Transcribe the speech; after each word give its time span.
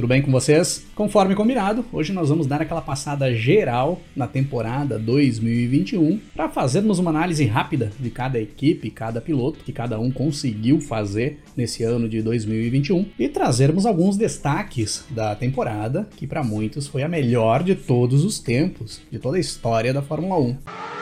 Tudo 0.00 0.08
bem 0.08 0.22
com 0.22 0.32
vocês? 0.32 0.86
Conforme 0.94 1.34
combinado, 1.34 1.84
hoje 1.92 2.10
nós 2.10 2.30
vamos 2.30 2.46
dar 2.46 2.62
aquela 2.62 2.80
passada 2.80 3.34
geral 3.34 4.00
na 4.16 4.26
temporada 4.26 4.98
2021 4.98 6.18
para 6.34 6.48
fazermos 6.48 6.98
uma 6.98 7.10
análise 7.10 7.44
rápida 7.44 7.92
de 8.00 8.08
cada 8.08 8.40
equipe, 8.40 8.90
cada 8.90 9.20
piloto 9.20 9.62
que 9.62 9.74
cada 9.74 10.00
um 10.00 10.10
conseguiu 10.10 10.80
fazer 10.80 11.40
nesse 11.54 11.84
ano 11.84 12.08
de 12.08 12.22
2021 12.22 13.08
e 13.18 13.28
trazermos 13.28 13.84
alguns 13.84 14.16
destaques 14.16 15.04
da 15.10 15.34
temporada 15.34 16.08
que 16.16 16.26
para 16.26 16.42
muitos 16.42 16.86
foi 16.86 17.02
a 17.02 17.08
melhor 17.08 17.62
de 17.62 17.74
todos 17.74 18.24
os 18.24 18.38
tempos, 18.38 19.02
de 19.12 19.18
toda 19.18 19.36
a 19.36 19.40
história 19.40 19.92
da 19.92 20.00
Fórmula 20.00 20.40
1. 20.40 20.99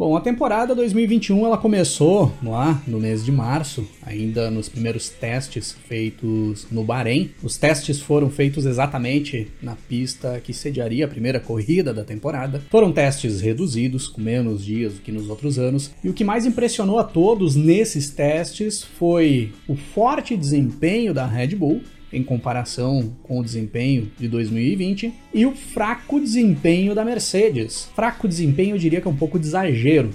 Bom, 0.00 0.16
a 0.16 0.20
temporada 0.22 0.74
2021 0.74 1.44
ela 1.44 1.58
começou 1.58 2.32
lá 2.42 2.82
no 2.86 2.98
mês 2.98 3.22
de 3.22 3.30
março, 3.30 3.86
ainda 4.02 4.50
nos 4.50 4.66
primeiros 4.66 5.10
testes 5.10 5.76
feitos 5.86 6.66
no 6.72 6.82
Bahrein. 6.82 7.32
Os 7.42 7.58
testes 7.58 8.00
foram 8.00 8.30
feitos 8.30 8.64
exatamente 8.64 9.48
na 9.60 9.76
pista 9.76 10.40
que 10.42 10.54
sediaria 10.54 11.04
a 11.04 11.08
primeira 11.08 11.38
corrida 11.38 11.92
da 11.92 12.02
temporada. 12.02 12.62
Foram 12.70 12.92
testes 12.92 13.42
reduzidos, 13.42 14.08
com 14.08 14.22
menos 14.22 14.64
dias 14.64 14.94
do 14.94 15.00
que 15.02 15.12
nos 15.12 15.28
outros 15.28 15.58
anos, 15.58 15.90
e 16.02 16.08
o 16.08 16.14
que 16.14 16.24
mais 16.24 16.46
impressionou 16.46 16.98
a 16.98 17.04
todos 17.04 17.54
nesses 17.54 18.08
testes 18.08 18.82
foi 18.82 19.52
o 19.68 19.76
forte 19.76 20.34
desempenho 20.34 21.12
da 21.12 21.26
Red 21.26 21.56
Bull 21.56 21.82
em 22.12 22.22
comparação 22.22 23.12
com 23.22 23.38
o 23.38 23.44
desempenho 23.44 24.10
de 24.18 24.28
2020 24.28 25.12
e 25.32 25.46
o 25.46 25.52
fraco 25.52 26.20
desempenho 26.20 26.94
da 26.94 27.04
Mercedes. 27.04 27.88
Fraco 27.94 28.26
desempenho 28.26 28.74
eu 28.74 28.78
diria 28.78 29.00
que 29.00 29.08
é 29.08 29.10
um 29.10 29.16
pouco 29.16 29.38
de 29.38 29.46
exagero, 29.46 30.10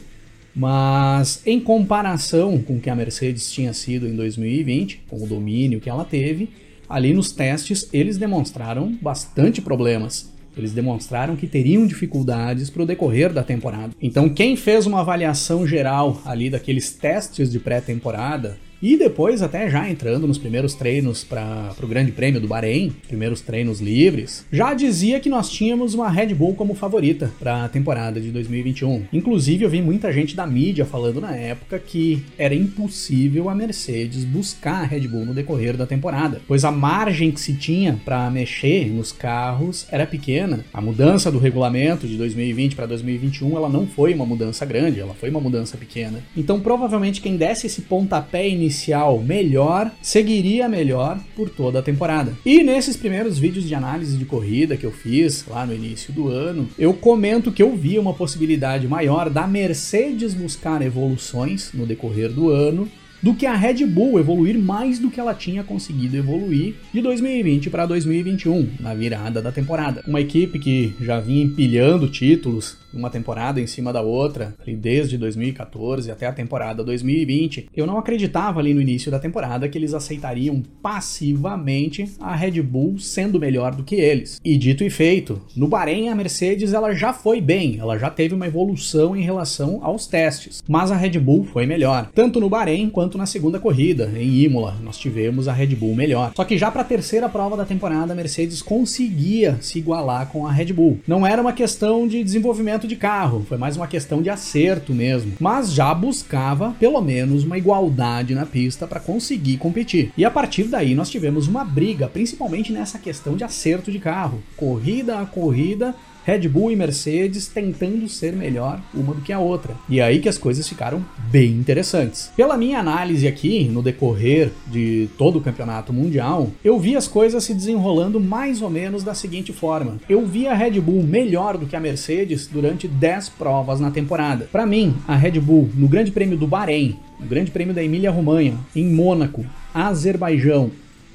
mas 0.56 1.42
em 1.46 1.60
comparação 1.60 2.58
com 2.60 2.78
o 2.78 2.80
que 2.80 2.90
a 2.90 2.96
Mercedes 2.96 3.52
tinha 3.52 3.74
sido 3.74 4.08
em 4.08 4.16
2020, 4.16 5.04
com 5.10 5.24
o 5.24 5.28
domínio 5.28 5.80
que 5.80 5.90
ela 5.90 6.06
teve, 6.06 6.50
ali 6.88 7.14
nos 7.14 7.32
testes 7.32 7.90
eles 7.92 8.18
demonstraram 8.18 8.98
bastante 9.02 9.62
problemas. 9.62 10.34
Eles 10.58 10.72
demonstraram 10.72 11.36
que 11.36 11.48
teriam 11.48 11.86
dificuldades 11.86 12.70
para 12.70 12.84
o 12.84 12.86
decorrer 12.86 13.34
da 13.34 13.44
temporada. 13.44 13.94
Então, 14.02 14.30
quem 14.30 14.56
fez 14.56 14.86
uma 14.86 15.02
avaliação 15.02 15.68
geral 15.68 16.22
ali 16.24 16.50
daqueles 16.50 16.92
testes 16.92 17.52
de 17.52 17.60
pré-temporada 17.60 18.58
e 18.86 18.96
depois, 18.96 19.42
até 19.42 19.68
já 19.68 19.90
entrando 19.90 20.28
nos 20.28 20.38
primeiros 20.38 20.76
treinos 20.76 21.24
para 21.24 21.74
o 21.82 21.88
Grande 21.88 22.12
Prêmio 22.12 22.40
do 22.40 22.48
Bahrein, 22.48 22.94
primeiros 23.08 23.42
treinos 23.42 23.82
livres, 23.82 24.46
já 24.52 24.76
dizia 24.76 25.20
que 25.20 25.28
nós 25.28 25.50
tínhamos 25.50 25.96
uma 25.96 26.08
Red 26.08 26.36
Bull 26.36 26.54
como 26.54 26.76
favorita 26.76 27.32
para 27.40 27.66
a 27.66 27.68
temporada 27.68 28.22
de 28.22 28.30
2021. 28.30 29.06
Inclusive, 29.12 29.64
eu 29.66 29.72
vi 29.72 29.82
muita 29.82 30.14
gente 30.14 30.36
da 30.36 30.46
mídia 30.46 30.86
falando 30.86 31.20
na 31.20 31.36
época 31.36 31.80
que 31.80 32.24
era 32.38 32.54
impossível 32.54 33.50
a 33.50 33.56
Mercedes 33.56 34.24
buscar 34.24 34.84
a 34.84 34.86
Red 34.86 35.08
Bull 35.08 35.26
no 35.26 35.34
decorrer 35.34 35.76
da 35.76 35.88
temporada, 35.88 36.40
pois 36.48 36.64
a 36.64 36.70
margem 36.70 37.32
que 37.32 37.42
se 37.42 37.56
tinha 37.56 38.00
para 38.06 38.30
mexer 38.30 38.92
nos 38.92 39.12
carros 39.12 39.88
era 39.90 40.06
pequena. 40.06 40.64
A 40.72 40.80
mudança 40.80 41.32
do 41.32 41.40
regulamento 41.40 42.08
de 42.08 42.18
2020 42.18 42.76
para 42.76 42.86
2021 42.86 43.58
ela 43.58 43.68
não 43.68 43.88
foi 43.88 44.14
uma 44.14 44.28
mudança 44.28 44.64
grande, 44.64 45.00
ela 45.00 45.16
foi 45.16 45.32
uma 45.32 45.42
mudança 45.42 45.76
pequena. 45.76 46.20
Então, 46.38 46.60
provavelmente 46.60 47.20
quem 47.20 47.36
desse 47.36 47.66
esse 47.66 47.82
pontapé 47.82 48.48
inicial 48.48 48.75
inicial 48.76 49.20
melhor 49.20 49.92
seguiria 50.02 50.68
melhor 50.68 51.20
por 51.36 51.50
toda 51.50 51.80
a 51.80 51.82
temporada. 51.82 52.34
E 52.46 52.62
nesses 52.62 52.98
primeiros 52.98 53.40
vídeos 53.40 53.66
de 53.66 53.74
análise 53.74 54.18
de 54.18 54.26
corrida 54.26 54.76
que 54.76 54.86
eu 54.86 54.92
fiz 54.92 55.46
lá 55.48 55.66
no 55.66 55.74
início 55.74 56.12
do 56.12 56.28
ano, 56.28 56.68
eu 56.78 56.94
comento 56.94 57.52
que 57.52 57.64
eu 57.64 57.76
via 57.76 58.02
uma 58.02 58.14
possibilidade 58.14 58.88
maior 58.88 59.30
da 59.30 59.48
Mercedes 59.48 60.34
buscar 60.34 60.82
evoluções 60.82 61.72
no 61.74 61.86
decorrer 61.86 62.32
do 62.32 62.50
ano 62.50 62.90
do 63.26 63.34
que 63.34 63.48
a 63.48 63.56
Red 63.56 63.84
Bull 63.88 64.20
evoluir 64.20 64.56
mais 64.56 65.00
do 65.00 65.10
que 65.10 65.20
ela 65.20 65.34
tinha 65.34 65.64
conseguido 65.64 66.16
evoluir 66.16 66.76
de 66.94 67.02
2020 67.02 67.72
para 67.72 67.88
2021, 67.88 68.74
na 68.80 68.94
virada 68.94 69.42
da 69.42 69.52
temporada. 69.52 70.04
Uma 70.08 70.22
equipe 70.22 70.60
que 70.60 70.94
já 71.02 71.20
vinha 71.20 71.44
empilhando 71.44 72.08
títulos 72.08 72.78
uma 72.96 73.10
temporada 73.10 73.60
em 73.60 73.68
cima 73.68 73.92
da 73.92 74.02
outra, 74.02 74.56
ali 74.60 74.76
desde 74.76 75.18
2014 75.18 76.10
até 76.10 76.26
a 76.26 76.32
temporada 76.32 76.84
2020, 76.84 77.70
eu 77.76 77.86
não 77.86 77.98
acreditava 77.98 78.60
ali 78.60 78.74
no 78.74 78.82
início 78.82 79.12
da 79.12 79.20
temporada 79.20 79.68
que 79.68 79.78
eles 79.78 79.94
aceitariam 79.94 80.64
passivamente 80.82 82.10
a 82.20 82.34
Red 82.36 82.62
Bull 82.62 82.98
sendo 82.98 83.40
melhor 83.40 83.76
do 83.76 83.84
que 83.84 83.96
eles. 83.96 84.40
E 84.44 84.58
dito 84.58 84.84
e 84.84 84.90
feito, 84.90 85.42
no 85.56 85.68
Bahrein 85.68 86.10
a 86.10 86.16
Mercedes 86.16 86.74
ela 86.74 86.94
já 86.94 87.12
foi 87.12 87.42
bem, 87.42 87.78
ela 87.80 87.98
já 87.98 88.10
teve 88.10 88.34
uma 88.34 88.48
evolução 88.48 89.16
em 89.16 89.22
relação 89.22 89.80
aos 89.84 90.08
testes, 90.08 90.64
mas 90.68 90.92
a 90.92 90.96
Red 90.96 91.20
Bull 91.20 91.44
foi 91.44 91.66
melhor, 91.66 92.10
tanto 92.16 92.40
no 92.40 92.50
Bahrein 92.50 92.90
quanto 92.90 93.15
na 93.18 93.26
segunda 93.26 93.60
corrida, 93.60 94.12
em 94.16 94.44
Imola, 94.44 94.78
nós 94.82 94.98
tivemos 94.98 95.48
a 95.48 95.54
Red 95.54 95.76
Bull 95.76 95.96
melhor. 95.96 96.32
Só 96.36 96.44
que 96.44 96.58
já 96.58 96.72
para 96.72 96.82
a 96.82 96.86
terceira 96.86 97.30
prova 97.30 97.58
da 97.58 97.66
temporada 97.66 98.14
a 98.14 98.16
Mercedes 98.16 98.62
conseguia 98.62 99.58
se 99.62 99.80
igualar 99.80 100.28
com 100.28 100.46
a 100.46 100.52
Red 100.52 100.74
Bull. 100.74 101.00
Não 101.08 101.26
era 101.26 101.42
uma 101.42 101.54
questão 101.54 102.08
de 102.08 102.24
desenvolvimento 102.24 102.88
de 102.88 102.96
carro, 102.96 103.46
foi 103.48 103.58
mais 103.58 103.78
uma 103.78 103.88
questão 103.88 104.22
de 104.22 104.30
acerto 104.30 104.94
mesmo. 104.94 105.34
Mas 105.40 105.72
já 105.72 105.94
buscava 105.94 106.76
pelo 106.80 107.02
menos 107.02 107.44
uma 107.44 107.58
igualdade 107.58 108.36
na 108.36 108.46
pista 108.46 108.88
para 108.88 109.00
conseguir 109.00 109.58
competir. 109.58 110.12
E 110.18 110.26
a 110.26 110.32
partir 110.32 110.66
daí 110.66 110.96
nós 110.96 111.10
tivemos 111.10 111.48
uma 111.48 111.64
briga, 111.64 112.08
principalmente 112.08 112.72
nessa 112.72 113.00
questão 113.00 113.36
de 113.36 113.44
acerto 113.44 113.92
de 113.92 114.00
carro. 114.00 114.42
Corrida 114.56 115.20
a 115.20 115.26
corrida, 115.26 115.96
Red 116.26 116.48
Bull 116.48 116.72
e 116.72 116.76
Mercedes 116.76 117.48
tentando 117.48 118.10
ser 118.10 118.34
melhor 118.34 118.82
uma 118.96 119.14
do 119.14 119.22
que 119.22 119.32
a 119.32 119.38
outra. 119.38 119.76
E 119.88 120.02
aí 120.02 120.20
que 120.20 120.28
as 120.28 120.40
coisas 120.40 120.68
ficaram 120.68 121.06
bem 121.30 121.52
interessantes. 121.52 122.32
Pela 122.36 122.58
minha 122.58 122.80
análise 122.80 123.28
aqui, 123.28 123.66
no 123.66 123.84
decorrer 123.84 124.52
de 124.66 125.08
todo 125.20 125.38
o 125.38 125.42
campeonato 125.42 125.94
mundial, 125.94 126.50
eu 126.64 126.80
vi 126.80 126.96
as 126.96 127.08
coisas 127.08 127.44
se 127.44 127.54
desenrolando 127.54 128.20
mais 128.20 128.64
ou 128.64 128.72
menos 128.72 129.04
da 129.04 129.14
seguinte 129.14 129.54
forma. 129.54 129.98
Eu 130.10 130.26
vi 130.26 130.48
a 130.48 130.56
Red 130.56 130.82
Bull 130.82 131.04
melhor 131.04 131.60
do 131.60 131.68
que 131.68 131.76
a 131.76 131.80
Mercedes 131.80 132.48
durante 132.48 132.88
10 132.88 133.30
provas 133.30 133.80
na 133.80 133.92
temporada. 133.92 134.50
Para 134.52 134.66
mim, 134.66 134.96
a 135.08 135.16
Red 135.16 135.40
Bull 135.40 135.70
no 135.76 135.88
Grande 135.88 136.10
Prêmio 136.10 136.38
do 136.38 136.48
Bahrein, 136.48 136.98
no 137.20 137.28
Grande 137.28 137.52
Prêmio 137.52 137.74
da 137.74 137.84
Emília-Romanha, 137.84 138.58
em 138.76 138.92
Mônaco, 138.92 139.46
Azerbaijão, 139.72 140.72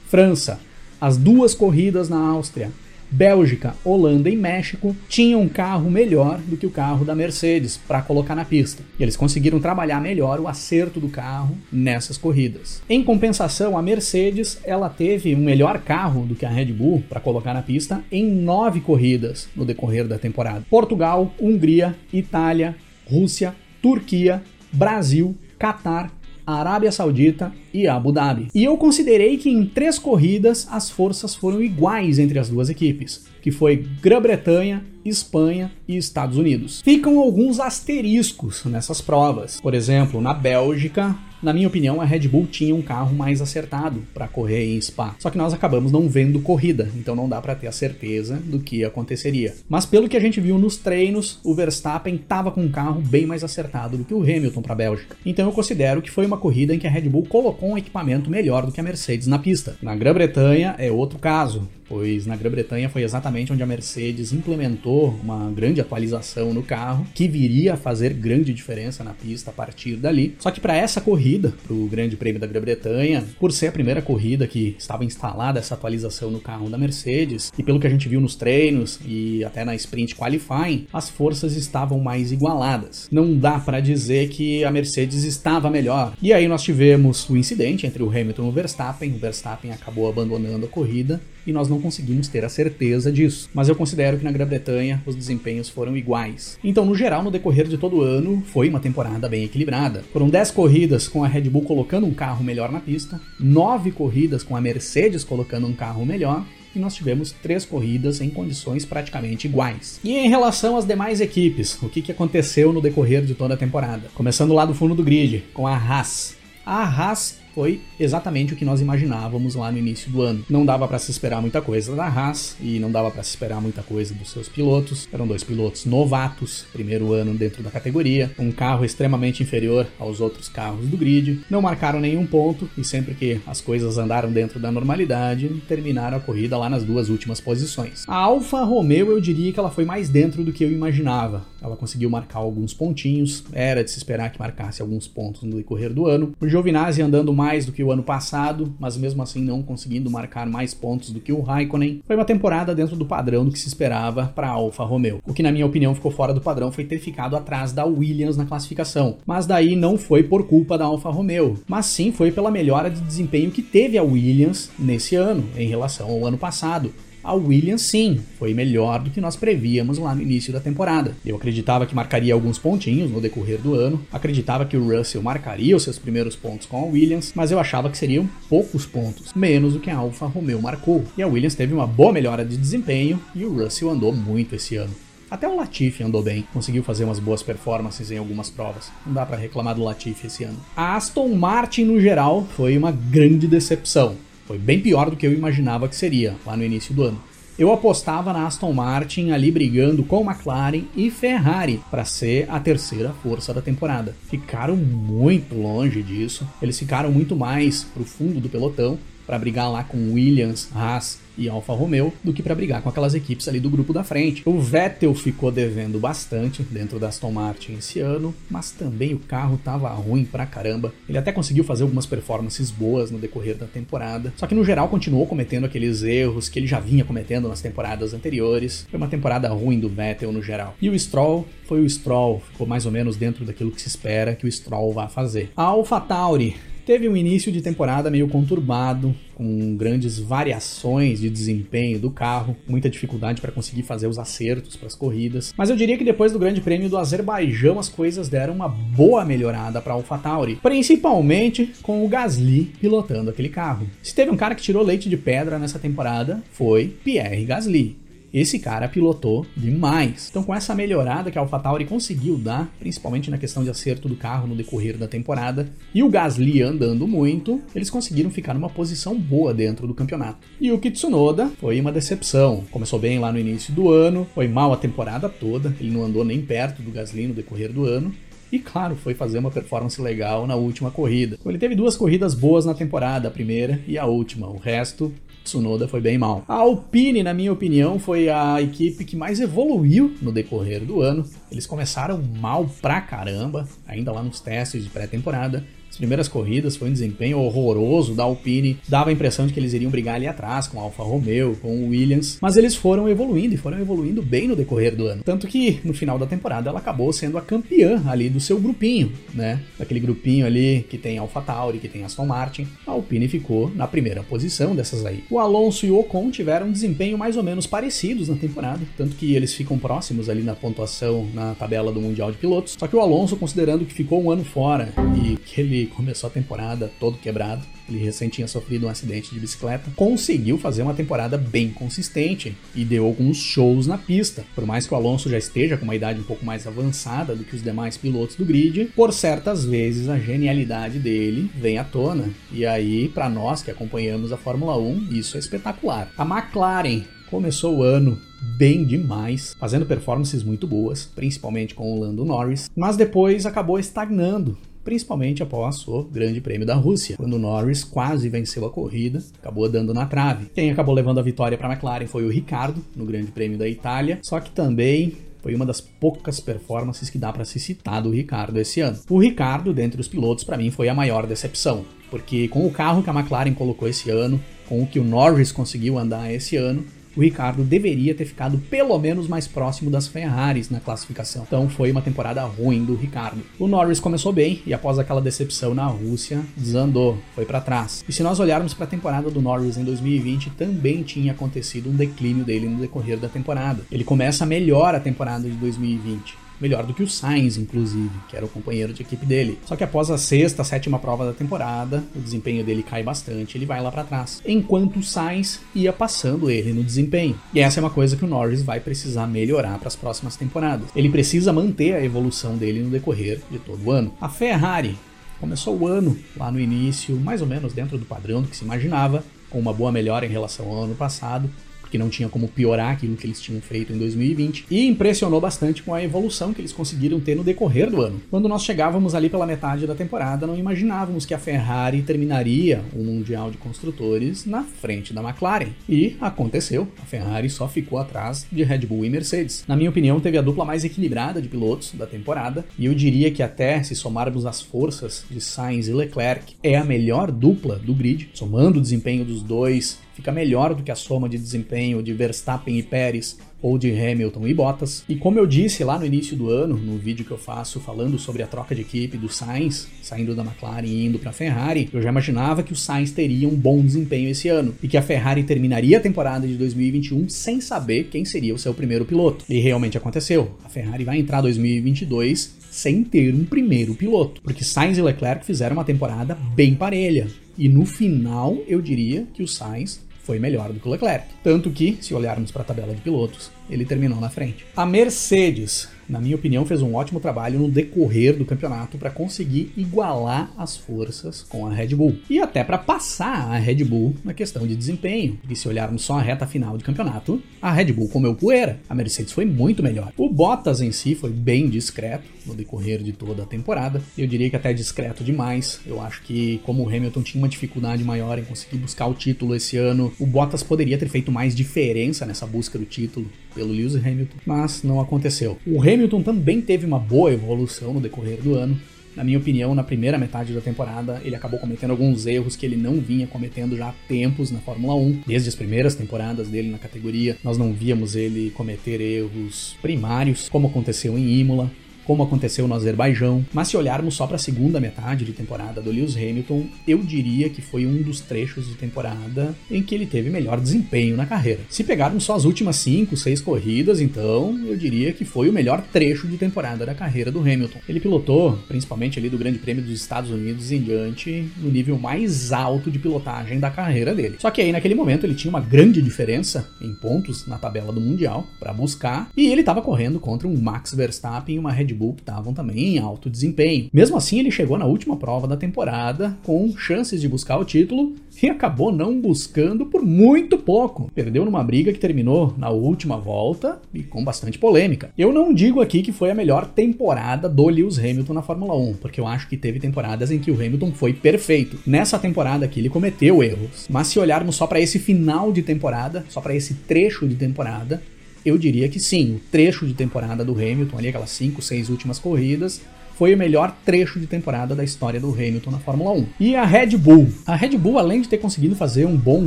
França, 0.07 0.61
as 1.01 1.17
duas 1.17 1.53
corridas 1.53 2.09
na 2.09 2.19
Áustria, 2.19 2.71
Bélgica, 3.11 3.75
Holanda 3.85 4.31
e 4.31 4.37
México 4.37 4.97
tinham 5.09 5.43
um 5.43 5.49
carro 5.49 5.91
melhor 5.91 6.39
do 6.39 6.57
que 6.57 6.67
o 6.67 6.71
carro 6.71 7.05
da 7.05 7.15
Mercedes 7.15 7.77
para 7.77 8.03
colocar 8.03 8.35
na 8.35 8.45
pista. 8.45 8.83
E 8.99 9.03
eles 9.03 9.17
conseguiram 9.17 9.61
trabalhar 9.61 10.01
melhor 10.01 10.39
o 10.39 10.47
acerto 10.47 11.01
do 11.01 11.09
carro 11.09 11.57
nessas 11.73 12.17
corridas. 12.17 12.83
Em 12.89 13.03
compensação, 13.03 13.77
a 13.77 13.83
Mercedes 13.83 14.59
ela 14.65 14.89
teve 14.89 15.35
um 15.35 15.41
melhor 15.41 15.81
carro 15.81 16.25
do 16.25 16.35
que 16.35 16.47
a 16.47 16.51
Red 16.51 16.67
Bull 16.67 17.03
para 17.09 17.21
colocar 17.21 17.53
na 17.53 17.63
pista 17.63 18.03
em 18.13 18.25
nove 18.25 18.81
corridas 18.81 19.49
no 19.57 19.65
decorrer 19.65 20.07
da 20.07 20.19
temporada: 20.19 20.65
Portugal, 20.71 21.35
Hungria, 21.41 21.97
Itália, 22.13 22.77
Rússia, 23.07 23.55
Turquia, 23.83 24.43
Brasil, 24.73 25.35
Catar 25.59 26.11
Arábia 26.55 26.93
Saudita 26.93 27.53
e 27.73 27.87
Abu 27.87 28.13
Dhabi. 28.13 28.49
E 28.55 28.65
eu 28.65 28.77
considerei 28.77 29.37
que 29.37 29.51
em 29.51 29.67
três 29.67 29.99
corridas 29.99 30.67
as 30.71 30.91
forças 30.91 31.35
foram 31.35 31.63
iguais 31.63 32.19
entre 32.19 32.39
as 32.39 32.49
duas 32.49 32.69
equipes, 32.69 33.27
que 33.43 33.51
foi 33.51 33.87
Grã-Bretanha, 34.01 34.85
Espanha 35.05 35.73
e 35.89 35.97
Estados 35.97 36.37
Unidos. 36.37 36.83
Ficam 36.83 37.19
alguns 37.19 37.59
asteriscos 37.59 38.65
nessas 38.65 39.01
provas. 39.01 39.61
Por 39.61 39.75
exemplo, 39.75 40.21
na 40.21 40.35
Bélgica, 40.35 41.17
na 41.43 41.53
minha 41.53 41.69
opinião, 41.69 42.01
a 42.01 42.05
Red 42.05 42.29
Bull 42.29 42.47
tinha 42.47 42.75
um 42.75 42.83
carro 42.83 43.15
mais 43.15 43.41
acertado 43.41 44.03
para 44.13 44.29
correr 44.29 44.75
em 44.75 44.81
Spa. 44.81 45.15
Só 45.19 45.31
que 45.31 45.39
nós 45.39 45.55
acabamos 45.55 45.91
não 45.91 46.09
vendo 46.09 46.41
corrida, 46.41 46.91
então 46.97 47.17
não 47.17 47.29
dá 47.29 47.41
para 47.41 47.55
ter 47.55 47.67
a 47.67 47.73
certeza 47.73 48.37
do 48.37 48.61
que 48.61 48.85
aconteceria. 48.85 49.55
Mas 49.69 49.87
pelo 49.87 50.09
que 50.09 50.17
a 50.17 50.21
gente 50.21 50.41
viu 50.41 50.59
nos 50.59 50.77
treinos, 50.77 51.39
o 51.43 51.55
Verstappen 51.55 52.15
estava 52.17 52.51
com 52.51 52.61
um 52.61 52.71
carro 52.71 53.01
bem 53.01 53.27
mais 53.27 53.43
acertado 53.43 53.97
do 53.97 54.05
que 54.05 54.15
o 54.15 54.23
Hamilton 54.23 54.63
para 54.63 54.73
a 54.73 54.77
Bélgica. 54.77 55.17
Então 55.25 55.47
eu 55.47 55.53
considero 55.53 56.03
que 56.03 56.11
foi 56.11 56.27
uma 56.27 56.37
corrida 56.37 56.75
em 56.75 56.79
que 56.79 56.87
a 56.87 56.91
Red 56.91 57.09
Bull 57.09 57.27
colocou 57.27 57.71
um 57.71 57.79
equipamento 57.79 58.31
melhor 58.31 58.67
do 58.67 58.73
que 58.73 58.81
a 58.81 58.85
Mercedes 58.85 59.27
na 59.27 59.39
pista. 59.39 59.77
Na 59.81 59.95
Grã-Bretanha 59.95 60.75
é 60.79 60.91
outro 60.91 61.19
caso 61.19 61.69
pois 61.91 62.25
na 62.25 62.37
Grã-Bretanha 62.37 62.89
foi 62.89 63.03
exatamente 63.03 63.53
onde 63.53 63.65
a 63.65 63.67
Mercedes 63.67 64.33
implementou 64.33 65.09
uma 65.21 65.51
grande 65.51 65.81
atualização 65.81 66.55
no 66.55 66.63
carro 66.63 67.05
que 67.13 67.27
viria 67.27 67.75
a 67.75 67.77
fazer 67.77 68.15
grande 68.15 68.55
diferença 68.55 69.03
na 69.03 69.13
pista 69.13 69.51
a 69.51 69.53
partir 69.53 69.97
dali. 69.97 70.37
Só 70.39 70.53
que 70.53 70.61
para 70.61 70.77
essa 70.77 71.01
corrida 71.01 71.30
corrida 71.31 71.55
para 71.63 71.73
o 71.73 71.87
Grande 71.87 72.17
Prêmio 72.17 72.41
da 72.41 72.47
Grã-Bretanha, 72.47 73.25
por 73.39 73.53
ser 73.53 73.69
a 73.69 73.73
primeira 73.73 74.03
corrida 74.03 74.47
que 74.47 74.75
estava 74.79 75.05
instalada 75.05 75.61
essa 75.61 75.75
atualização 75.75 76.31
no 76.31 76.41
carro 76.41 76.69
da 76.69 76.77
Mercedes, 76.77 77.53
e 77.57 77.63
pelo 77.63 77.79
que 77.79 77.87
a 77.87 77.91
gente 77.91 78.09
viu 78.09 78.21
nos 78.21 78.35
treinos 78.35 78.99
e 79.05 79.45
até 79.45 79.65
na 79.65 79.75
sprint 79.77 80.17
qualifying, 80.17 80.87
as 80.93 81.09
forças 81.09 81.57
estavam 81.57 82.01
mais 82.01 82.33
igualadas. 82.33 83.09
Não 83.13 83.37
dá 83.37 83.59
para 83.59 83.81
dizer 83.81 84.29
que 84.31 84.65
a 84.65 84.71
Mercedes 84.71 85.23
estava 85.23 85.71
melhor. 85.71 86.15
E 86.21 86.33
aí 86.33 86.49
nós 86.49 86.63
tivemos 86.63 87.29
o 87.29 87.37
incidente 87.37 87.87
entre 87.87 88.03
o 88.03 88.09
Hamilton 88.09 88.47
e 88.47 88.49
o 88.49 88.53
Verstappen. 88.53 89.13
O 89.13 89.19
Verstappen 89.19 89.71
acabou 89.71 90.09
abandonando 90.09 90.67
a 90.67 90.69
corrida 90.69 91.21
e 91.47 91.53
nós 91.53 91.69
não 91.69 91.81
conseguimos 91.81 92.29
ter 92.29 92.45
a 92.45 92.49
certeza 92.49 93.11
disso. 93.11 93.49
Mas 93.55 93.69
eu 93.69 93.75
considero 93.75 94.19
que 94.19 94.25
na 94.25 94.33
Grã-Bretanha 94.33 95.03
os 95.07 95.17
desempenhos 95.17 95.69
foram 95.69 95.97
iguais. 95.97 96.59
Então, 96.63 96.85
no 96.85 96.95
geral, 96.95 97.23
no 97.23 97.31
decorrer 97.31 97.67
de 97.67 97.79
todo 97.79 97.97
o 97.97 98.03
ano, 98.03 98.43
foi 98.47 98.69
uma 98.69 98.81
temporada 98.81 99.29
bem 99.29 99.45
equilibrada. 99.45 100.05
Foram 100.13 100.29
10 100.29 100.51
corridas 100.51 101.09
com 101.09 101.25
a 101.25 101.29
Red 101.29 101.43
Bull 101.43 101.63
colocando 101.63 102.07
um 102.07 102.15
carro 102.15 102.45
melhor 102.45 102.71
na 102.71 102.81
pista, 102.81 103.21
9 103.39 103.93
corridas 103.93 104.43
com 104.43 104.57
a 104.57 104.61
Mercedes 104.61 105.25
colocando 105.25 105.67
um 105.67 105.73
carro 105.73 106.05
melhor 106.05 106.45
e 106.75 106.79
nós 106.79 106.95
tivemos 106.95 107.33
três 107.33 107.65
corridas 107.65 108.21
em 108.21 108.31
condições 108.31 108.85
praticamente 108.85 109.47
iguais. 109.47 110.01
E 110.05 110.17
em 110.17 110.29
relação 110.29 110.77
às 110.77 110.87
demais 110.87 111.21
equipes, 111.21 111.81
o 111.83 111.89
que, 111.89 112.03
que 112.03 112.13
aconteceu 112.13 112.73
no 112.73 112.81
decorrer 112.81 113.25
de 113.25 113.35
toda 113.35 113.55
a 113.55 113.57
temporada? 113.57 114.09
Começando 114.15 114.55
lá 114.55 114.65
do 114.65 114.75
fundo 114.75 114.95
do 114.95 115.03
grid, 115.03 115.45
com 115.53 115.67
a 115.67 115.77
Haas. 115.77 116.37
A 116.65 116.85
Haas 116.85 117.39
foi 117.55 117.81
exatamente 117.99 118.53
o 118.53 118.57
que 118.57 118.65
nós 118.65 118.81
imaginávamos 118.81 119.55
lá 119.55 119.71
no 119.71 119.79
início 119.79 120.11
do 120.11 120.23
ano. 120.23 120.45
Não 120.49 120.65
dava 120.65 120.87
para 120.87 120.99
se 120.99 121.11
esperar 121.11 121.41
muita 121.41 121.61
coisa 121.61 121.95
da 121.95 122.07
Haas 122.07 122.57
e 122.61 122.79
não 122.79 122.91
dava 122.91 123.11
para 123.11 123.23
se 123.23 123.31
esperar 123.31 123.61
muita 123.61 123.83
coisa 123.83 124.15
dos 124.15 124.31
seus 124.31 124.49
pilotos. 124.49 125.09
Eram 125.13 125.27
dois 125.27 125.45
pilotos 125.45 125.85
novatos, 125.85 126.67
primeiro 126.73 127.13
ano 127.13 127.35
dentro 127.35 127.63
da 127.63 127.71
categoria, 127.71 128.31
um 128.39 128.53
carro 128.53 128.85
extremamente 128.85 129.43
inferior 129.43 129.87
aos 129.99 130.21
outros 130.21 130.49
carros 130.49 130.87
do 130.87 130.97
grid. 130.97 131.41
Não 131.51 131.63
marcaram 131.63 132.01
nenhum 132.01 132.27
ponto 132.27 132.69
e 132.77 132.85
sempre 132.85 133.15
que 133.15 133.41
as 133.47 133.61
coisas 133.61 133.99
andaram 133.99 134.31
dentro 134.31 134.59
da 134.59 134.71
normalidade, 134.71 135.49
terminaram 135.69 136.19
a 136.19 136.21
corrida 136.21 136.57
lá 136.57 136.69
nas 136.69 136.85
duas 136.85 137.09
últimas 137.09 137.41
posições. 137.41 138.05
A 138.07 138.17
Alfa 138.17 138.63
Romeo 138.63 139.11
eu 139.11 139.21
diria 139.21 139.53
que 139.53 139.59
ela 139.59 139.71
foi 139.71 139.85
mais 139.85 140.09
dentro 140.09 140.45
do 140.45 140.53
que 140.53 140.65
eu 140.65 140.73
imaginava. 140.73 141.45
Ela 141.61 141.77
conseguiu 141.77 142.09
marcar 142.09 142.39
alguns 142.39 142.73
pontinhos, 142.73 143.45
era 143.53 143.85
de 143.85 143.91
se 143.91 143.99
esperar 143.99 144.31
que 144.31 144.39
marcasse 144.39 144.81
alguns 144.81 145.07
pontos 145.07 145.43
no 145.43 145.57
decorrer 145.57 145.93
do 145.93 146.07
ano. 146.07 146.33
O 146.41 146.49
Giovinazzi 146.49 147.03
andando 147.03 147.33
mais 147.41 147.65
do 147.65 147.73
que 147.73 147.83
o 147.83 147.91
ano 147.91 148.03
passado, 148.03 148.75
mas 148.79 148.99
mesmo 148.99 149.23
assim 149.23 149.41
não 149.41 149.63
conseguindo 149.63 150.11
marcar 150.11 150.47
mais 150.47 150.75
pontos 150.75 151.11
do 151.11 151.21
que 151.21 151.33
o 151.33 151.41
Raikkonen. 151.41 152.03
Foi 152.07 152.15
uma 152.15 152.25
temporada 152.27 152.75
dentro 152.75 152.95
do 152.97 153.07
padrão 153.07 153.47
do 153.47 153.51
que 153.51 153.59
se 153.59 153.67
esperava 153.67 154.27
para 154.35 154.49
a 154.49 154.51
Alfa 154.51 154.85
Romeo. 154.85 155.23
O 155.27 155.33
que 155.33 155.43
na 155.43 155.51
minha 155.51 155.65
opinião 155.65 155.95
ficou 155.95 156.11
fora 156.11 156.35
do 156.35 156.41
padrão 156.43 156.71
foi 156.71 156.85
ter 156.85 156.99
ficado 156.99 157.35
atrás 157.35 157.73
da 157.73 157.87
Williams 157.87 158.37
na 158.37 158.45
classificação. 158.45 159.17
Mas 159.25 159.47
daí 159.47 159.75
não 159.75 159.97
foi 159.97 160.23
por 160.23 160.47
culpa 160.47 160.77
da 160.77 160.85
Alfa 160.85 161.09
Romeo, 161.09 161.59
mas 161.67 161.87
sim 161.87 162.13
foi 162.13 162.31
pela 162.31 162.51
melhora 162.51 162.91
de 162.91 163.01
desempenho 163.01 163.51
que 163.51 163.63
teve 163.63 163.97
a 163.97 164.03
Williams 164.03 164.71
nesse 164.79 165.17
ano 165.17 165.43
em 165.57 165.67
relação 165.67 166.11
ao 166.11 166.27
ano 166.27 166.37
passado 166.37 166.93
a 167.23 167.35
Williams 167.35 167.83
sim, 167.83 168.21
foi 168.39 168.55
melhor 168.55 169.01
do 169.01 169.11
que 169.11 169.21
nós 169.21 169.37
prevíamos 169.37 169.99
lá 169.99 170.15
no 170.15 170.23
início 170.23 170.53
da 170.53 170.61
temporada. 170.61 171.15
Eu 171.25 171.37
acreditava 171.37 171.87
que 171.87 171.95
marcaria 171.95 172.35
alguns 172.35 172.59
pontinhos 172.59 173.11
no 173.11 173.21
decorrer 173.21 173.61
do 173.61 173.75
ano, 173.75 174.01
acreditava 174.13 174.65
que 174.65 174.77
o 174.77 174.97
Russell 174.97 175.23
marcaria 175.23 175.77
os 175.77 175.83
seus 175.83 175.99
primeiros 175.99 176.35
pontos 176.35 176.67
com 176.67 176.79
a 176.79 176.87
Williams, 176.87 177.33
mas 177.35 177.51
eu 177.51 177.59
achava 177.59 177.91
que 177.91 177.99
seriam 177.99 178.29
poucos 178.49 178.87
pontos, 178.87 179.33
menos 179.35 179.75
do 179.75 179.81
que 179.81 179.91
a 179.91 179.97
Alfa 179.97 180.27
Romeo 180.27 180.61
marcou. 180.63 181.05
E 181.17 181.23
a 181.23 181.27
Williams 181.27 181.55
teve 181.55 181.75
uma 181.75 181.87
boa 181.87 182.13
melhora 182.13 182.45
de 182.45 182.57
desempenho 182.57 183.21
e 183.35 183.45
o 183.45 183.53
Russell 183.53 183.91
andou 183.91 184.13
muito 184.13 184.55
esse 184.55 184.77
ano. 184.77 184.95
Até 185.31 185.47
o 185.47 185.55
Latifi 185.55 186.03
andou 186.03 186.23
bem, 186.23 186.45
conseguiu 186.53 186.83
fazer 186.83 187.05
umas 187.05 187.21
boas 187.21 187.41
performances 187.41 188.11
em 188.11 188.19
algumas 188.19 188.51
provas. 188.51 188.91
Não 189.07 189.13
dá 189.15 189.25
para 189.25 189.37
reclamar 189.37 189.77
do 189.77 189.85
Latifi 189.85 190.27
esse 190.27 190.43
ano. 190.43 190.59
A 190.77 190.97
Aston 190.97 191.29
Martin 191.29 191.85
no 191.85 192.01
geral 192.01 192.45
foi 192.57 192.77
uma 192.77 192.91
grande 192.91 193.47
decepção. 193.47 194.17
Foi 194.51 194.59
bem 194.59 194.81
pior 194.81 195.09
do 195.09 195.15
que 195.15 195.25
eu 195.25 195.33
imaginava 195.33 195.89
que 195.89 195.95
seria 195.95 196.35
lá 196.45 196.57
no 196.57 196.65
início 196.65 196.93
do 196.93 197.05
ano. 197.05 197.23
Eu 197.57 197.73
apostava 197.73 198.33
na 198.33 198.49
Aston 198.49 198.73
Martin 198.73 199.31
ali 199.31 199.49
brigando 199.49 200.03
com 200.03 200.29
McLaren 200.29 200.83
e 200.97 201.09
Ferrari 201.09 201.81
para 201.89 202.05
ser 202.05 202.51
a 202.51 202.59
terceira 202.59 203.13
força 203.23 203.55
da 203.55 203.63
temporada. 203.63 204.17
Ficaram 204.29 204.75
muito 204.75 205.55
longe 205.55 206.03
disso. 206.03 206.45
Eles 206.61 206.77
ficaram 206.77 207.13
muito 207.13 207.37
mais 207.37 207.85
pro 207.85 208.03
fundo 208.03 208.41
do 208.41 208.49
pelotão 208.49 208.99
para 209.31 209.39
brigar 209.39 209.71
lá 209.71 209.85
com 209.85 210.15
Williams, 210.15 210.69
Haas 210.75 211.21
e 211.39 211.49
Alfa 211.49 211.73
Romeo 211.73 212.13
do 212.25 212.33
que 212.33 212.43
para 212.43 212.53
brigar 212.53 212.83
com 212.83 212.89
aquelas 212.89 213.15
equipes 213.15 213.47
ali 213.47 213.61
do 213.61 213.71
grupo 213.71 213.93
da 213.93 214.03
frente. 214.03 214.43
O 214.45 214.59
Vettel 214.59 215.15
ficou 215.15 215.53
devendo 215.53 216.01
bastante 216.01 216.65
dentro 216.65 216.99
da 216.99 217.07
Aston 217.07 217.31
Martin 217.31 217.75
esse 217.75 218.01
ano, 218.01 218.35
mas 218.51 218.73
também 218.73 219.15
o 219.15 219.21
carro 219.21 219.57
tava 219.65 219.89
ruim 219.91 220.25
pra 220.25 220.47
caramba. 220.47 220.93
Ele 221.09 221.17
até 221.17 221.31
conseguiu 221.31 221.63
fazer 221.63 221.85
algumas 221.85 222.07
performances 222.07 222.73
boas 222.73 223.13
no 223.13 223.21
decorrer 223.21 223.57
da 223.57 223.67
temporada, 223.67 224.33
só 224.37 224.49
que 224.49 224.55
no 224.55 224.65
geral 224.65 224.89
continuou 224.89 225.25
cometendo 225.29 225.65
aqueles 225.65 226.03
erros 226.03 226.49
que 226.49 226.59
ele 226.59 226.67
já 226.67 226.81
vinha 226.81 227.05
cometendo 227.05 227.49
nas 227.49 227.61
temporadas 227.61 228.13
anteriores. 228.13 228.85
Foi 228.91 228.99
uma 228.99 229.07
temporada 229.07 229.49
ruim 229.49 229.79
do 229.79 229.89
Vettel 229.89 230.33
no 230.33 230.43
geral. 230.43 230.75
E 230.83 230.91
o 230.91 230.99
Stroll 230.99 231.47
foi 231.67 231.83
o 231.83 231.89
Stroll, 231.89 232.43
ficou 232.51 232.67
mais 232.67 232.85
ou 232.85 232.91
menos 232.91 233.15
dentro 233.15 233.45
daquilo 233.45 233.71
que 233.71 233.81
se 233.81 233.87
espera 233.87 234.35
que 234.35 234.45
o 234.45 234.51
Stroll 234.51 234.93
vá 234.93 235.07
fazer. 235.07 235.53
A 235.57 235.63
AlphaTauri 235.63 236.57
teve 236.91 237.09
um 237.09 237.17
início 237.17 237.53
de 237.53 237.63
temporada 237.63 238.11
meio 238.11 238.27
conturbado, 238.27 239.15
com 239.37 239.77
grandes 239.77 240.19
variações 240.19 241.21
de 241.21 241.31
desempenho 241.31 242.01
do 242.01 242.11
carro, 242.11 242.57
muita 242.67 242.91
dificuldade 242.91 243.41
para 243.41 243.53
conseguir 243.53 243.85
fazer 243.85 244.09
os 244.09 244.19
acertos 244.19 244.75
para 244.75 244.89
as 244.89 244.97
corridas. 244.97 245.55
Mas 245.57 245.71
eu 245.71 245.77
diria 245.77 245.97
que 245.97 246.03
depois 246.03 246.33
do 246.33 246.39
Grande 246.41 246.61
Prêmio 246.61 246.91
do 246.91 246.99
Azerbaijão 246.99 247.79
as 247.79 247.89
coisas 247.89 248.29
deram 248.29 248.55
uma 248.55 248.69
boa 248.69 249.25
melhorada 249.25 249.81
para 249.81 249.93
AlphaTauri, 249.93 250.57
principalmente 250.57 251.73
com 251.81 252.05
o 252.05 252.09
Gasly 252.09 252.73
pilotando 252.81 253.31
aquele 253.31 253.51
carro. 253.51 253.87
Se 254.03 254.13
teve 254.13 254.33
um 254.33 254.37
cara 254.37 254.57
que 254.57 254.63
tirou 254.63 254.83
leite 254.83 255.09
de 255.09 255.17
pedra 255.17 255.61
nessa 255.61 255.79
temporada, 255.79 256.43
foi 256.51 256.89
Pierre 257.05 257.45
Gasly. 257.45 258.10
Esse 258.33 258.61
cara 258.61 258.89
pilotou 258.89 259.45
demais. 259.57 260.29
Então, 260.31 260.45
com 260.45 260.55
essa 260.55 260.75
melhorada 260.75 261.31
que 261.31 261.39
a 261.39 261.41
AlphaTauri 261.41 261.85
conseguiu 261.85 262.39
dar, 262.39 262.73
principalmente 262.79 263.31
na 263.31 263.39
questão 263.39 263.65
de 263.65 263.71
acerto 263.71 264.09
do 264.09 264.15
carro 264.15 264.47
no 264.47 264.55
decorrer 264.55 264.97
da 264.97 265.09
temporada, 265.09 265.69
e 265.93 266.03
o 266.03 266.09
Gasly 266.09 266.63
andando 266.63 267.09
muito, 267.09 267.61
eles 267.75 267.91
conseguiram 267.91 268.31
ficar 268.31 268.55
numa 268.55 268.71
posição 268.71 269.19
boa 269.19 269.53
dentro 269.53 269.87
do 269.87 269.95
campeonato. 269.95 270.47
E 270.61 270.71
o 270.71 270.79
Kitsunoda 270.79 271.51
foi 271.59 271.81
uma 271.81 271.91
decepção. 271.91 272.65
Começou 272.71 272.99
bem 272.99 273.19
lá 273.19 273.33
no 273.33 273.39
início 273.39 273.75
do 273.75 273.91
ano, 273.91 274.27
foi 274.35 274.47
mal 274.47 274.73
a 274.73 274.77
temporada 274.77 275.29
toda, 275.29 275.75
ele 275.81 275.91
não 275.91 276.05
andou 276.05 276.25
nem 276.25 276.41
perto 276.41 276.83
do 276.83 276.93
Gasly 276.93 277.27
no 277.27 277.35
decorrer 277.35 277.73
do 277.73 277.85
ano. 277.85 278.15
E 278.53 278.59
claro, 278.59 278.97
foi 278.97 279.15
fazer 279.15 279.39
uma 279.39 279.51
performance 279.51 280.01
legal 280.01 280.47
na 280.47 280.57
última 280.57 280.91
corrida. 280.91 281.39
Ele 281.47 281.59
teve 281.59 281.77
duas 281.77 281.97
corridas 281.97 282.35
boas 282.35 282.67
na 282.67 282.75
temporada, 282.75 283.29
a 283.29 283.31
primeira 283.31 283.81
e 283.87 283.97
a 283.97 284.07
última. 284.07 284.49
O 284.49 284.59
resto 284.59 285.13
Tsunoda 285.45 285.89
foi 285.89 286.01
bem 286.01 286.19
mal. 286.19 286.45
A 286.47 286.55
Alpine, 286.55 287.23
na 287.23 287.35
minha 287.35 287.53
opinião, 287.53 287.99
foi 287.99 288.29
a 288.29 288.61
equipe 288.61 289.05
que 289.05 289.17
mais 289.17 289.41
evoluiu 289.41 290.15
no 290.21 290.31
decorrer 290.31 290.85
do 290.85 291.01
ano. 291.01 291.25
Eles 291.51 291.67
começaram 291.67 292.23
mal 292.41 292.69
pra 292.81 293.01
caramba, 293.01 293.69
ainda 293.87 294.13
lá 294.13 294.23
nos 294.23 294.41
testes 294.41 294.85
de 294.85 294.91
pré-temporada, 294.91 295.65
primeiras 296.01 296.29
corridas 296.29 296.77
foi 296.77 296.89
um 296.89 296.93
desempenho 296.93 297.39
horroroso 297.39 298.15
da 298.15 298.23
Alpine, 298.23 298.79
dava 298.89 299.11
a 299.11 299.13
impressão 299.13 299.47
de 299.47 299.53
que 299.53 299.61
eles 299.61 299.75
iriam 299.75 299.91
brigar 299.91 300.15
ali 300.15 300.27
atrás 300.27 300.67
com 300.67 300.81
a 300.81 300.83
Alfa 300.83 301.03
Romeo, 301.03 301.59
com 301.61 301.69
o 301.69 301.89
Williams, 301.91 302.39
mas 302.41 302.57
eles 302.57 302.75
foram 302.75 303.07
evoluindo 303.07 303.55
e 303.55 303.59
foram 303.59 303.79
evoluindo 303.79 304.23
bem 304.23 304.49
no 304.49 304.57
decorrer 304.57 304.97
do 304.97 305.07
ano. 305.07 305.23
Tanto 305.23 305.47
que 305.47 305.79
no 305.85 305.93
final 305.93 306.19
da 306.19 306.25
temporada 306.25 306.71
ela 306.71 306.79
acabou 306.79 307.13
sendo 307.13 307.37
a 307.37 307.43
campeã 307.43 308.03
ali 308.07 308.31
do 308.31 308.41
seu 308.41 308.59
grupinho, 308.59 309.13
né? 309.35 309.61
Daquele 309.79 310.01
grupinho 310.01 310.47
ali 310.47 310.87
que 310.89 310.97
tem 310.97 311.19
Alfa 311.19 311.43
Tauri, 311.43 311.79
que 311.79 311.89
tem 311.89 312.03
Aston 312.03 312.25
Martin. 312.25 312.67
A 312.87 312.93
Alpine 312.93 313.29
ficou 313.29 313.71
na 313.75 313.87
primeira 313.87 314.23
posição 314.23 314.75
dessas 314.75 315.05
aí. 315.05 315.23
O 315.29 315.39
Alonso 315.39 315.85
e 315.85 315.91
o 315.91 315.99
Ocon 315.99 316.31
tiveram 316.31 316.69
um 316.69 316.73
desempenho 316.73 317.19
mais 317.19 317.37
ou 317.37 317.43
menos 317.43 317.67
parecidos 317.67 318.29
na 318.29 318.37
temporada, 318.37 318.81
tanto 318.97 319.17
que 319.17 319.35
eles 319.35 319.53
ficam 319.53 319.79
próximos 319.79 320.31
ali 320.31 320.43
na 320.43 320.55
pontuação 320.55 321.29
na 321.35 321.55
tabela 321.55 321.93
do 321.93 322.01
Mundial 322.01 322.33
de 322.33 322.39
Pilotos. 322.39 322.77
Só 322.79 322.87
que 322.87 322.97
o 322.97 323.01
Alonso, 323.01 323.37
considerando 323.37 323.85
que 323.85 323.93
ficou 323.93 324.23
um 324.23 324.31
ano 324.31 324.45
fora 324.45 324.95
e 325.23 325.37
que 325.37 325.61
ele 325.61 325.90
começou 325.91 326.29
a 326.29 326.33
temporada 326.33 326.91
todo 326.99 327.19
quebrado, 327.19 327.63
ele 327.89 327.99
recém 327.99 328.29
tinha 328.29 328.47
sofrido 328.47 328.87
um 328.87 328.89
acidente 328.89 329.35
de 329.35 329.41
bicicleta, 329.41 329.91
conseguiu 329.97 330.57
fazer 330.59 330.83
uma 330.83 330.95
temporada 330.95 331.37
bem 331.37 331.71
consistente 331.71 332.57
e 332.75 332.85
deu 332.85 333.05
alguns 333.05 333.37
shows 333.37 333.87
na 333.87 333.99
pista. 333.99 334.45
Por 334.55 334.65
mais 334.65 334.87
que 334.87 334.95
o 334.95 334.97
Alonso 334.97 335.29
já 335.29 335.39
esteja 335.39 335.77
com 335.77 335.85
uma 335.85 335.97
idade 335.97 336.21
um 336.21 336.25
pouco 336.25 336.45
mais 336.45 336.67
avançada 336.67 337.35
do 337.35 337.45
que 337.45 337.57
os 337.57 337.63
demais 337.63 337.97
pilotos 337.97 338.37
do 338.37 338.45
grid, 338.45 338.87
por 338.95 339.13
certas 339.13 339.65
vezes 339.65 340.09
a 340.09 340.19
genialidade 340.19 340.99
dele 340.99 341.51
vem 341.55 341.79
à 341.79 341.85
tona. 341.85 342.31
E 342.53 342.65
aí, 342.65 343.09
para 343.09 343.29
nós 343.29 343.63
que 343.63 343.71
acompanhamos 343.71 344.33
a 344.33 344.37
Fórmula 344.37 344.79
1, 344.79 345.09
isso 345.11 345.37
é 345.37 345.41
espetacular. 345.41 346.11
A 346.17 346.25
McLaren 346.25 347.05
começou 347.31 347.79
o 347.79 347.83
ano 347.83 348.19
bem 348.57 348.85
demais, 348.85 349.55
fazendo 349.59 349.87
performances 349.87 350.43
muito 350.43 350.67
boas, 350.67 351.05
principalmente 351.15 351.75
com 351.75 351.93
o 351.93 352.01
Lando 352.01 352.25
Norris, 352.25 352.71
mas 352.75 352.97
depois 352.97 353.47
acabou 353.47 353.79
estagnando 353.79 354.59
principalmente 354.85 355.43
após 355.43 355.87
o 355.87 356.03
Grande 356.05 356.41
Prêmio 356.41 356.67
da 356.67 356.75
Rússia, 356.75 357.17
quando 357.17 357.39
Norris 357.39 357.85
quase 357.85 358.29
venceu 358.29 358.65
a 358.65 358.71
corrida, 358.71 359.23
acabou 359.41 359.69
dando 359.69 359.95
na 359.95 360.07
trave. 360.07 360.47
Quem 360.55 360.71
acabou 360.71 360.95
levando 360.95 361.19
a 361.19 361.23
vitória 361.23 361.57
para 361.57 361.69
a 361.69 361.73
McLaren 361.73 362.07
foi 362.07 362.25
o 362.25 362.31
Ricardo, 362.31 362.83
no 362.97 363.05
Grande 363.05 363.31
Prêmio 363.31 363.59
da 363.59 363.69
Itália, 363.69 364.19
só 364.23 364.41
que 364.41 364.51
também 364.51 365.17
foi 365.43 365.55
uma 365.55 365.65
das 365.65 365.81
poucas 365.81 366.39
performances 366.39 367.09
que 367.09 367.19
dá 367.19 367.33
para 367.33 367.45
se 367.45 367.59
citar 367.59 368.03
do 368.03 368.11
Ricardo 368.11 368.59
esse 368.59 368.81
ano. 368.81 368.99
O 369.09 369.19
Ricardo, 369.19 369.73
dentre 369.73 370.01
os 370.01 370.09
pilotos, 370.09 370.45
para 370.45 370.57
mim 370.57 370.71
foi 370.71 370.89
a 370.89 370.95
maior 370.95 371.27
decepção, 371.27 371.85
porque 372.11 372.49
com 372.49 372.67
o 372.67 372.71
carro 372.71 373.03
que 373.03 373.11
a 373.11 373.15
McLaren 373.15 373.55
colocou 373.55 373.89
esse 373.89 374.11
ano, 374.11 374.41
com 374.69 374.83
o 374.83 374.87
que 374.87 374.99
o 374.99 375.05
Norris 375.05 375.51
conseguiu 375.51 375.99
andar 375.99 376.33
esse 376.33 376.57
ano, 376.57 376.85
o 377.17 377.21
Ricardo 377.21 377.63
deveria 377.63 378.15
ter 378.15 378.25
ficado 378.25 378.59
pelo 378.71 378.99
menos 378.99 379.29
mais 379.29 379.47
próximo 379.47 379.91
das 379.91 380.07
Ferraris 380.07 380.71
na 380.71 380.81
classificação. 380.81 381.45
Então 381.47 381.69
foi 381.69 381.91
uma 381.91 382.03
temporada 382.03 382.43
ruim 382.45 382.85
do 382.85 382.95
Ricardo. 382.95 383.43
O 383.59 383.67
Norris 383.67 384.01
começou 384.01 384.33
bem 384.33 384.63
e 384.67 384.73
após 384.73 384.99
aquela 384.99 385.21
decepção 385.21 385.75
na 385.75 385.87
Rússia, 385.87 386.43
desandou, 386.57 387.19
foi 387.35 387.45
para 387.45 387.61
trás. 387.61 388.05
E 388.09 388.13
se 388.13 388.23
nós 388.23 388.41
olharmos 388.41 388.75
para 388.75 388.85
a 388.85 388.89
temporada 388.89 389.31
do 389.31 389.41
Norris 389.41 389.77
em 389.77 389.85
2020, 389.85 390.51
também 390.51 391.03
tinha 391.03 391.33
acontecido 391.33 391.91
um 391.91 391.97
declínio 391.97 392.45
dele 392.45 392.69
no 392.69 392.81
decorrer 392.81 393.19
da 393.19 393.29
temporada. 393.29 393.83
Ele 393.91 394.05
começa 394.05 394.47
melhor 394.47 394.95
a 394.95 395.01
temporada 395.01 395.49
de 395.49 395.57
2020 395.57 396.50
melhor 396.61 396.85
do 396.85 396.95
que 396.95 397.03
o 397.03 397.09
Sainz, 397.09 397.57
inclusive, 397.57 398.11
que 398.29 398.37
era 398.37 398.45
o 398.45 398.49
companheiro 398.49 398.93
de 398.93 399.03
equipe 399.03 399.25
dele. 399.25 399.59
Só 399.65 399.77
que 399.77 399.85
após 399.85 400.11
a 400.11 400.19
sexta, 400.19 400.63
sétima 400.63 400.99
prova 400.99 401.27
da 401.27 401.33
temporada, 401.33 402.05
o 402.15 402.21
desempenho 402.21 402.65
dele 402.65 402.83
cai 402.83 403.03
bastante, 403.03 403.57
ele 403.57 403.67
vai 403.67 403.81
lá 403.81 403.91
para 403.91 404.05
trás. 404.05 404.43
Enquanto 404.47 404.99
o 404.99 405.03
Sainz 405.03 405.61
ia 405.75 405.93
passando 405.93 406.51
ele 406.51 406.73
no 406.73 406.85
desempenho. 406.85 407.39
E 407.55 407.61
essa 407.61 407.81
é 407.81 407.83
uma 407.83 407.91
coisa 407.91 408.17
que 408.17 408.25
o 408.25 408.29
Norris 408.29 408.63
vai 408.63 408.81
precisar 408.81 409.27
melhorar 409.27 409.79
para 409.79 409.89
as 409.89 409.97
próximas 409.97 410.37
temporadas. 410.37 410.89
Ele 410.95 411.09
precisa 411.09 411.53
manter 411.53 411.95
a 411.95 412.05
evolução 412.05 412.57
dele 412.57 412.83
no 412.83 412.91
decorrer 412.91 413.41
de 413.51 413.59
todo 413.59 413.83
o 413.85 413.91
ano. 413.91 414.13
A 414.21 414.29
Ferrari 414.29 414.97
começou 415.41 415.77
o 415.77 415.87
ano 415.87 416.17
lá 416.37 416.53
no 416.53 416.61
início, 416.61 417.17
mais 417.17 417.41
ou 417.41 417.47
menos 417.47 417.73
dentro 417.73 417.97
do 417.97 418.05
padrão 418.05 418.43
do 418.43 418.49
que 418.49 418.57
se 418.57 418.65
imaginava, 418.65 419.25
com 419.49 419.59
uma 419.59 419.73
boa 419.73 419.91
melhora 419.91 420.27
em 420.27 420.29
relação 420.29 420.69
ao 420.69 420.85
ano 420.85 420.95
passado, 420.95 421.51
porque 421.91 421.99
não 421.99 422.09
tinha 422.09 422.29
como 422.29 422.47
piorar 422.47 422.93
aquilo 422.93 423.17
que 423.17 423.27
eles 423.27 423.41
tinham 423.41 423.61
feito 423.61 423.93
em 423.93 423.99
2020, 423.99 424.67
e 424.71 424.87
impressionou 424.87 425.41
bastante 425.41 425.83
com 425.83 425.93
a 425.93 426.01
evolução 426.03 426.55
que 426.55 426.61
eles 426.61 426.73
conseguiram 426.73 427.19
ter 427.19 427.35
no 427.35 427.43
decorrer 427.43 427.91
do 427.91 428.01
ano. 428.01 428.23
Quando 428.31 428.49
nós 428.49 428.63
chegávamos 428.63 429.13
ali 429.13 429.29
pela 429.29 429.45
metade 429.45 429.89
da 429.89 429.95
temporada, 429.95 430.47
não 430.47 430.57
imaginávamos 430.57 431.27
que 431.27 431.35
a 431.35 431.39
Ferrari 431.39 432.03
terminaria 432.03 432.81
o 432.95 433.03
Mundial 433.03 433.51
de 433.51 433.59
Construtores 433.59 434.47
na 434.47 434.63
frente 434.63 435.13
da 435.13 435.21
McLaren. 435.21 435.71
E 435.89 436.17
aconteceu, 436.21 436.87
a 437.03 437.05
Ferrari 437.05 437.51
só 437.51 437.67
ficou 437.67 437.99
atrás 437.99 438.47
de 438.53 438.63
Red 438.63 438.87
Bull 438.87 439.05
e 439.05 439.11
Mercedes. 439.11 439.65
Na 439.67 439.75
minha 439.75 439.91
opinião, 439.91 440.21
teve 440.21 440.39
a 440.39 440.43
dupla 440.43 440.65
mais 440.65 440.85
equilibrada 440.85 441.43
de 441.43 441.49
pilotos 441.49 441.93
da 441.95 442.07
temporada, 442.07 442.65
e 442.79 442.87
eu 442.87 442.95
diria 442.95 443.33
que 443.33 443.43
até 443.43 443.83
se 443.83 443.97
somarmos 443.97 444.47
as 444.47 444.61
forças 444.61 445.25
de 445.29 445.41
Sainz 445.41 445.89
e 445.89 445.93
Leclerc, 445.93 446.55
é 446.63 446.77
a 446.77 446.85
melhor 446.85 447.33
dupla 447.33 447.81
do 447.81 447.93
grid, 447.93 448.31
somando 448.33 448.79
o 448.79 448.83
desempenho 448.83 449.25
dos 449.25 449.43
dois 449.43 449.99
fica 450.21 450.31
melhor 450.31 450.75
do 450.75 450.83
que 450.83 450.91
a 450.91 450.95
soma 450.95 451.29
de 451.29 451.39
desempenho 451.39 452.03
de 452.03 452.13
Verstappen 452.13 452.79
e 452.79 452.83
Pérez 452.83 453.39
ou 453.63 453.79
de 453.79 453.91
Hamilton 453.91 454.47
e 454.47 454.55
Bottas. 454.55 455.03
E 455.09 455.17
como 455.17 455.39
eu 455.39 455.47
disse 455.47 455.83
lá 455.83 455.99
no 455.99 456.05
início 456.05 456.37
do 456.37 456.51
ano, 456.51 456.77
no 456.77 456.99
vídeo 456.99 457.25
que 457.25 457.31
eu 457.31 457.39
faço 457.39 457.81
falando 457.81 458.19
sobre 458.19 458.43
a 458.43 458.47
troca 458.47 458.75
de 458.75 458.83
equipe 458.83 459.17
do 459.17 459.29
Sainz, 459.29 459.89
saindo 460.03 460.35
da 460.35 460.43
McLaren 460.43 460.87
e 460.87 461.07
indo 461.07 461.19
para 461.19 461.31
a 461.31 461.33
Ferrari, 461.33 461.89
eu 461.93 462.03
já 462.03 462.11
imaginava 462.11 462.63
que 462.63 462.73
o 462.73 462.77
Sainz 462.77 463.13
teria 463.13 463.49
um 463.49 463.55
bom 463.55 463.83
desempenho 463.83 464.29
esse 464.29 464.49
ano 464.49 464.75
e 464.83 464.89
que 464.89 464.97
a 464.97 465.03
Ferrari 465.03 465.43
terminaria 465.43 465.97
a 465.97 466.01
temporada 466.01 466.47
de 466.47 466.55
2021 466.55 467.29
sem 467.29 467.61
saber 467.61 468.05
quem 468.05 468.25
seria 468.25 468.55
o 468.55 468.59
seu 468.59 468.75
primeiro 468.75 469.07
piloto. 469.07 469.45
E 469.49 469.59
realmente 469.59 469.97
aconteceu. 469.97 470.53
A 470.65 470.69
Ferrari 470.69 471.05
vai 471.05 471.19
entrar 471.19 471.41
2022 471.41 472.61
sem 472.71 473.03
ter 473.03 473.35
um 473.35 473.45
primeiro 473.45 473.95
piloto, 473.95 474.41
porque 474.43 474.65
Sainz 474.65 474.97
e 474.97 475.03
Leclerc 475.03 475.45
fizeram 475.45 475.77
uma 475.77 475.85
temporada 475.85 476.35
bem 476.55 476.75
parelha. 476.75 477.27
E 477.59 477.69
no 477.69 477.85
final, 477.85 478.57
eu 478.67 478.81
diria 478.81 479.27
que 479.35 479.43
o 479.43 479.49
Sainz 479.49 480.01
foi 480.23 480.39
melhor 480.39 480.73
do 480.73 480.81
que 480.81 480.89
o 480.89 480.91
Leclerc. 480.91 481.27
Tanto 481.43 481.71
que, 481.71 481.99
se 482.01 482.15
olharmos 482.15 482.51
para 482.51 482.63
a 482.63 482.65
tabela 482.65 482.95
de 482.95 483.01
pilotos, 483.01 483.51
ele 483.69 483.85
terminou 483.85 484.21
na 484.21 484.31
frente. 484.31 484.67
A 484.77 484.87
Mercedes 484.87 485.89
na 486.11 486.21
minha 486.21 486.35
opinião, 486.35 486.67
fez 486.67 486.83
um 486.83 486.95
ótimo 486.95 487.21
trabalho 487.21 487.59
no 487.59 487.71
decorrer 487.71 488.37
do 488.37 488.45
campeonato 488.45 488.99
para 488.99 489.11
conseguir 489.11 489.73
igualar 489.77 490.53
as 490.59 490.77
forças 490.77 491.43
com 491.43 491.67
a 491.67 491.73
Red 491.73 491.95
Bull. 491.95 492.19
E 492.29 492.41
até 492.41 492.65
para 492.65 492.77
passar 492.79 493.51
a 493.51 493.57
Red 493.57 493.85
Bull 493.85 494.15
na 494.25 494.35
questão 494.35 494.67
de 494.67 494.75
desempenho. 494.75 495.39
E 495.49 495.55
se 495.55 495.69
olharmos 495.69 496.03
só 496.03 496.19
a 496.19 496.23
reta 496.23 496.47
final 496.47 496.77
de 496.77 496.83
campeonato, 496.83 497.41
a 497.63 497.71
Red 497.71 497.93
Bull 497.93 498.09
comeu 498.09 498.35
poeira. 498.35 498.81
A 498.89 498.95
Mercedes 498.95 499.33
foi 499.33 499.45
muito 499.45 499.83
melhor. 499.83 500.13
O 500.17 500.29
Bottas 500.29 500.81
em 500.81 500.91
si 500.91 501.15
foi 501.15 501.31
bem 501.31 501.69
discreto 501.69 502.25
no 502.45 502.55
decorrer 502.55 503.03
de 503.03 503.13
toda 503.13 503.45
a 503.45 503.47
temporada. 503.47 504.03
Eu 504.19 504.27
diria 504.27 504.51
que 504.51 504.57
até 504.57 504.73
discreto 504.73 505.23
demais. 505.23 505.81
Eu 505.87 506.01
acho 506.01 506.23
que 506.23 506.61
como 506.65 506.83
o 506.83 506.89
Hamilton 506.89 507.23
tinha 507.23 507.41
uma 507.41 507.49
dificuldade 507.49 508.03
maior 508.03 508.39
em 508.39 508.45
conseguir 508.45 508.79
buscar 508.79 509.07
o 509.07 509.15
título 509.15 509.55
esse 509.55 509.77
ano, 509.77 510.13
o 510.19 510.27
Bottas 510.27 510.63
poderia 510.63 510.99
ter 510.99 511.09
feito 511.09 511.31
mais 511.31 511.55
diferença 511.55 512.27
nessa 512.27 512.47
busca 512.47 512.79
do 512.79 512.85
título 512.85 513.31
pelo 513.55 513.73
Lewis 513.73 513.97
Hamilton, 513.97 514.37
mas 514.47 514.83
não 514.83 515.01
aconteceu. 515.01 515.59
O 515.67 515.81
Hamilton 515.81 516.23
também 516.23 516.61
teve 516.61 516.87
uma 516.87 516.99
boa 516.99 517.33
evolução 517.33 517.95
no 517.95 518.01
decorrer 518.01 518.41
do 518.41 518.55
ano. 518.55 518.79
Na 519.17 519.25
minha 519.25 519.39
opinião, 519.39 519.75
na 519.75 519.83
primeira 519.83 520.17
metade 520.17 520.53
da 520.53 520.61
temporada, 520.61 521.21
ele 521.25 521.35
acabou 521.35 521.59
cometendo 521.59 521.91
alguns 521.91 522.27
erros 522.27 522.55
que 522.55 522.65
ele 522.65 522.77
não 522.77 523.01
vinha 523.01 523.27
cometendo 523.27 523.77
já 523.77 523.89
há 523.89 523.95
tempos 524.07 524.53
na 524.53 524.61
Fórmula 524.61 524.95
1. 524.95 525.23
Desde 525.27 525.49
as 525.49 525.57
primeiras 525.57 525.97
temporadas 525.97 526.49
dele 526.49 526.71
na 526.71 526.79
categoria, 526.79 527.37
nós 527.43 527.59
não 527.59 527.73
víamos 527.73 528.15
ele 528.15 528.51
cometer 528.51 529.01
erros 529.01 529.77
primários, 529.83 530.49
como 530.49 530.69
aconteceu 530.69 531.19
em 531.19 531.41
Imola 531.41 531.71
como 532.11 532.25
aconteceu 532.25 532.67
no 532.67 532.75
Azerbaijão. 532.75 533.47
Mas 533.53 533.69
se 533.69 533.77
olharmos 533.77 534.17
só 534.17 534.27
para 534.27 534.35
a 534.35 534.39
segunda 534.39 534.81
metade 534.81 535.25
de 535.25 535.33
temporada 535.33 535.81
do 535.81 535.93
Lewis 535.93 536.17
Hamilton, 536.17 536.67
eu 536.85 536.99
diria 536.99 537.49
que 537.49 537.63
foi 537.63 537.87
um 537.87 538.03
dos 538.03 538.21
trechos 538.21 538.67
de 538.67 538.75
temporada 538.75 539.55
em 539.71 539.81
que 539.81 539.95
ele 539.95 540.07
teve 540.07 540.29
melhor 540.29 540.59
desempenho 540.61 541.17
na 541.17 541.25
carreira. 541.25 541.61
Se 541.69 541.85
pegarmos 541.85 542.25
só 542.25 542.35
as 542.35 542.45
últimas 542.45 542.75
5, 542.75 543.17
6 543.17 543.41
corridas, 543.43 544.01
então 544.01 544.59
eu 544.67 544.77
diria 544.77 545.13
que 545.13 545.25
foi 545.25 545.49
o 545.49 545.53
melhor 545.53 545.85
trecho 545.93 546.27
de 546.27 546.37
temporada 546.37 546.85
da 546.85 546.97
carreira 546.97 547.31
do 547.31 547.39
Hamilton. 547.39 547.79
Ele 547.89 548.01
pilotou, 548.01 548.59
principalmente 548.67 549.17
ali 549.17 549.29
do 549.29 549.39
Grande 549.39 549.61
Prêmio 549.61 549.85
dos 549.85 549.93
Estados 549.93 550.33
Unidos 550.33 550.73
em 550.73 550.83
diante, 550.83 551.49
no 551.59 551.71
nível 551.71 551.97
mais 551.97 552.51
alto 552.51 552.91
de 552.91 552.99
pilotagem 552.99 553.61
da 553.61 553.71
carreira 553.71 554.17
dele. 554.17 554.35
Só 554.41 554.51
que 554.51 554.61
aí 554.61 554.73
naquele 554.73 554.97
momento 554.97 555.27
ele 555.27 555.35
tinha 555.37 555.51
uma 555.51 555.61
grande 555.61 556.03
diferença 556.03 556.69
em 556.81 556.93
pontos 556.93 557.47
na 557.47 557.57
tabela 557.57 557.93
do 557.93 558.01
Mundial 558.01 558.49
para 558.59 558.73
buscar 558.73 559.31
e 559.37 559.47
ele 559.47 559.61
estava 559.61 559.81
correndo 559.81 560.19
contra 560.19 560.49
um 560.49 560.61
Max 560.61 560.93
Verstappen 560.93 561.55
e 561.55 561.59
uma 561.61 561.71
Red 561.71 562.00
Bull 562.00 562.00
Bull 562.01 562.17
estavam 562.19 562.55
também 562.55 562.97
em 562.97 562.99
alto 562.99 563.29
desempenho. 563.29 563.91
Mesmo 563.93 564.17
assim, 564.17 564.39
ele 564.39 564.51
chegou 564.51 564.79
na 564.79 564.87
última 564.87 565.19
prova 565.19 565.47
da 565.47 565.55
temporada 565.55 566.39
com 566.43 566.75
chances 566.75 567.21
de 567.21 567.29
buscar 567.29 567.59
o 567.59 567.65
título 567.65 568.15
e 568.43 568.49
acabou 568.49 568.91
não 568.91 569.21
buscando 569.21 569.85
por 569.85 570.03
muito 570.03 570.57
pouco. 570.57 571.11
Perdeu 571.15 571.45
numa 571.45 571.63
briga 571.63 571.93
que 571.93 571.99
terminou 571.99 572.55
na 572.57 572.71
última 572.71 573.19
volta 573.19 573.83
e 573.93 574.03
com 574.03 574.25
bastante 574.25 574.59
polêmica. 574.59 575.11
Eu 575.19 575.31
não 575.31 575.53
digo 575.53 575.83
aqui 575.83 576.01
que 576.01 576.11
foi 576.11 576.31
a 576.31 576.35
melhor 576.35 576.65
temporada 576.67 577.51
do 577.51 577.69
Lewis 577.69 577.99
Hamilton 577.99 578.33
na 578.33 578.43
Fórmula 578.43 578.75
1, 578.75 578.95
porque 578.95 579.21
eu 579.21 579.27
acho 579.27 579.47
que 579.47 579.59
teve 579.59 579.79
temporadas 579.79 580.31
em 580.31 580.39
que 580.39 580.51
o 580.51 580.55
Hamilton 580.55 580.93
foi 580.93 581.13
perfeito. 581.13 581.79
Nessa 581.87 582.19
temporada 582.19 582.65
aqui 582.65 582.81
ele 582.81 582.89
cometeu 582.89 583.43
erros, 583.43 583.87
mas 583.91 584.07
se 584.07 584.19
olharmos 584.19 584.57
só 584.57 584.67
para 584.67 584.81
esse 584.81 584.99
final 584.99 585.53
de 585.53 585.63
temporada, 585.63 586.25
só 586.31 586.41
para 586.41 586.55
esse 586.55 586.73
trecho 586.73 587.29
de 587.29 587.35
temporada, 587.35 588.01
eu 588.45 588.57
diria 588.57 588.89
que 588.89 588.99
sim, 588.99 589.37
o 589.37 589.41
trecho 589.51 589.87
de 589.87 589.95
temporada 589.95 590.45
do 590.45 590.53
Hamilton, 590.53 590.99
ali 590.99 591.09
aquelas 591.09 591.31
5, 591.31 591.61
6 591.61 591.89
últimas 591.89 592.19
corridas, 592.19 592.81
foi 593.21 593.35
o 593.35 593.37
melhor 593.37 593.77
trecho 593.85 594.19
de 594.19 594.27
temporada 594.27 594.75
da 594.75 594.83
história 594.83 595.21
do 595.21 595.31
Hamilton 595.31 595.73
na 595.73 595.79
Fórmula 595.79 596.11
1. 596.13 596.27
E 596.41 596.57
a 596.57 596.65
Red 596.65 596.97
Bull? 596.97 597.29
A 597.47 597.55
Red 597.55 597.77
Bull, 597.77 597.99
além 597.99 598.23
de 598.23 598.29
ter 598.31 598.39
conseguido 598.39 598.75
fazer 598.75 599.05
um 599.05 599.15
bom 599.15 599.47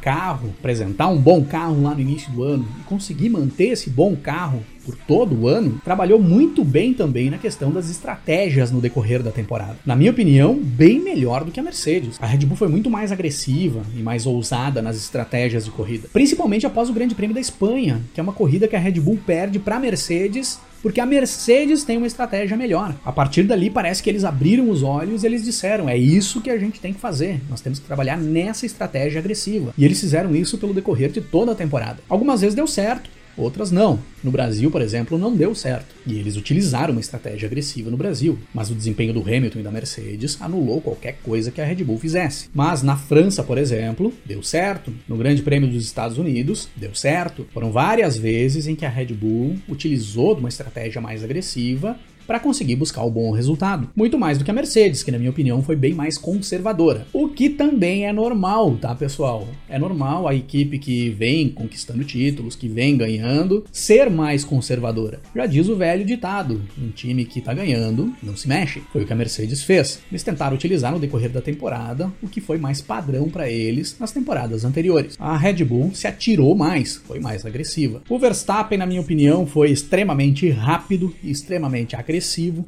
carro, 0.00 0.54
apresentar 0.60 1.08
um 1.08 1.18
bom 1.20 1.42
carro 1.42 1.82
lá 1.82 1.92
no 1.92 2.00
início 2.00 2.30
do 2.30 2.44
ano 2.44 2.64
e 2.78 2.84
conseguir 2.84 3.28
manter 3.28 3.70
esse 3.70 3.90
bom 3.90 4.14
carro 4.14 4.62
por 4.84 4.94
todo 4.94 5.34
o 5.38 5.48
ano, 5.48 5.80
trabalhou 5.84 6.20
muito 6.20 6.64
bem 6.64 6.94
também 6.94 7.28
na 7.28 7.36
questão 7.36 7.72
das 7.72 7.90
estratégias 7.90 8.70
no 8.70 8.80
decorrer 8.80 9.24
da 9.24 9.32
temporada. 9.32 9.76
Na 9.84 9.96
minha 9.96 10.12
opinião, 10.12 10.54
bem 10.54 11.00
melhor 11.00 11.44
do 11.44 11.50
que 11.50 11.58
a 11.58 11.62
Mercedes. 11.62 12.16
A 12.22 12.26
Red 12.26 12.46
Bull 12.46 12.56
foi 12.56 12.68
muito 12.68 12.88
mais 12.88 13.10
agressiva 13.10 13.82
e 13.94 14.02
mais 14.02 14.24
ousada 14.24 14.80
nas 14.80 14.96
estratégias 14.96 15.64
de 15.64 15.72
corrida, 15.72 16.08
principalmente 16.12 16.64
após 16.64 16.88
o 16.88 16.92
Grande 16.92 17.14
Prêmio 17.14 17.34
da 17.34 17.40
Espanha, 17.40 18.00
que 18.14 18.20
é 18.20 18.22
uma 18.22 18.32
corrida 18.32 18.68
que 18.68 18.76
a 18.76 18.78
Red 18.78 19.00
Bull 19.00 19.18
perde 19.26 19.58
para 19.58 19.76
a 19.76 19.80
Mercedes 19.80 20.60
porque 20.82 21.00
a 21.00 21.06
Mercedes 21.06 21.84
tem 21.84 21.96
uma 21.96 22.06
estratégia 22.06 22.56
melhor. 22.56 22.94
A 23.04 23.12
partir 23.12 23.42
dali 23.42 23.70
parece 23.70 24.02
que 24.02 24.10
eles 24.10 24.24
abriram 24.24 24.70
os 24.70 24.82
olhos 24.82 25.22
e 25.22 25.26
eles 25.26 25.44
disseram: 25.44 25.88
é 25.88 25.96
isso 25.96 26.40
que 26.40 26.50
a 26.50 26.58
gente 26.58 26.80
tem 26.80 26.92
que 26.92 27.00
fazer. 27.00 27.40
Nós 27.48 27.60
temos 27.60 27.78
que 27.78 27.86
trabalhar 27.86 28.16
nessa 28.16 28.66
estratégia 28.66 29.20
agressiva. 29.20 29.72
E 29.76 29.84
eles 29.84 30.00
fizeram 30.00 30.34
isso 30.34 30.58
pelo 30.58 30.74
decorrer 30.74 31.10
de 31.10 31.20
toda 31.20 31.52
a 31.52 31.54
temporada. 31.54 31.98
Algumas 32.08 32.40
vezes 32.40 32.54
deu 32.54 32.66
certo, 32.66 33.10
outras 33.38 33.70
não. 33.70 33.98
No 34.22 34.30
Brasil, 34.30 34.70
por 34.70 34.82
exemplo, 34.82 35.18
não 35.18 35.36
deu 35.36 35.54
certo. 35.54 35.94
E 36.06 36.18
eles 36.18 36.36
utilizaram 36.36 36.92
uma 36.92 37.00
estratégia 37.00 37.46
agressiva 37.46 37.90
no 37.90 37.96
Brasil, 37.96 38.38
mas 38.52 38.70
o 38.70 38.74
desempenho 38.74 39.12
do 39.12 39.20
Hamilton 39.20 39.60
e 39.60 39.62
da 39.62 39.70
Mercedes 39.70 40.36
anulou 40.40 40.80
qualquer 40.80 41.18
coisa 41.22 41.50
que 41.50 41.60
a 41.60 41.64
Red 41.64 41.84
Bull 41.84 41.98
fizesse. 41.98 42.48
Mas 42.54 42.82
na 42.82 42.96
França, 42.96 43.42
por 43.42 43.58
exemplo, 43.58 44.12
deu 44.24 44.42
certo. 44.42 44.92
No 45.06 45.16
Grande 45.16 45.42
Prêmio 45.42 45.68
dos 45.68 45.84
Estados 45.84 46.18
Unidos, 46.18 46.68
deu 46.76 46.94
certo. 46.94 47.46
Foram 47.52 47.70
várias 47.70 48.16
vezes 48.16 48.66
em 48.66 48.74
que 48.74 48.84
a 48.84 48.90
Red 48.90 49.14
Bull 49.14 49.56
utilizou 49.68 50.36
uma 50.36 50.48
estratégia 50.48 51.00
mais 51.00 51.22
agressiva 51.22 51.98
para 52.28 52.38
conseguir 52.38 52.76
buscar 52.76 53.02
o 53.02 53.10
bom 53.10 53.30
resultado. 53.30 53.88
Muito 53.96 54.18
mais 54.18 54.36
do 54.36 54.44
que 54.44 54.50
a 54.50 54.54
Mercedes, 54.54 55.02
que 55.02 55.10
na 55.10 55.16
minha 55.16 55.30
opinião 55.30 55.62
foi 55.62 55.74
bem 55.74 55.94
mais 55.94 56.18
conservadora. 56.18 57.06
O 57.10 57.30
que 57.30 57.48
também 57.48 58.06
é 58.06 58.12
normal, 58.12 58.76
tá, 58.76 58.94
pessoal? 58.94 59.48
É 59.66 59.78
normal 59.78 60.28
a 60.28 60.34
equipe 60.34 60.78
que 60.78 61.08
vem 61.08 61.48
conquistando 61.48 62.04
títulos, 62.04 62.54
que 62.54 62.68
vem 62.68 62.98
ganhando, 62.98 63.64
ser 63.72 64.10
mais 64.10 64.44
conservadora. 64.44 65.22
Já 65.34 65.46
diz 65.46 65.68
o 65.68 65.76
velho 65.76 66.04
ditado: 66.04 66.60
um 66.78 66.90
time 66.90 67.24
que 67.24 67.40
tá 67.40 67.54
ganhando 67.54 68.12
não 68.22 68.36
se 68.36 68.46
mexe. 68.46 68.82
Foi 68.92 69.04
o 69.04 69.06
que 69.06 69.12
a 69.12 69.16
Mercedes 69.16 69.62
fez. 69.62 70.00
Eles 70.10 70.22
tentaram 70.22 70.54
utilizar 70.54 70.92
no 70.92 71.00
decorrer 71.00 71.30
da 71.30 71.40
temporada 71.40 72.12
o 72.22 72.28
que 72.28 72.42
foi 72.42 72.58
mais 72.58 72.82
padrão 72.82 73.30
para 73.30 73.48
eles 73.48 73.96
nas 73.98 74.12
temporadas 74.12 74.66
anteriores. 74.66 75.16
A 75.18 75.34
Red 75.34 75.64
Bull 75.64 75.94
se 75.94 76.06
atirou 76.06 76.54
mais, 76.54 76.96
foi 76.96 77.20
mais 77.20 77.46
agressiva. 77.46 78.02
O 78.06 78.18
Verstappen, 78.18 78.76
na 78.76 78.84
minha 78.84 79.00
opinião, 79.00 79.46
foi 79.46 79.70
extremamente 79.70 80.50
rápido 80.50 81.14
e 81.22 81.30
extremamente 81.30 81.96
agressivo, 81.96 82.17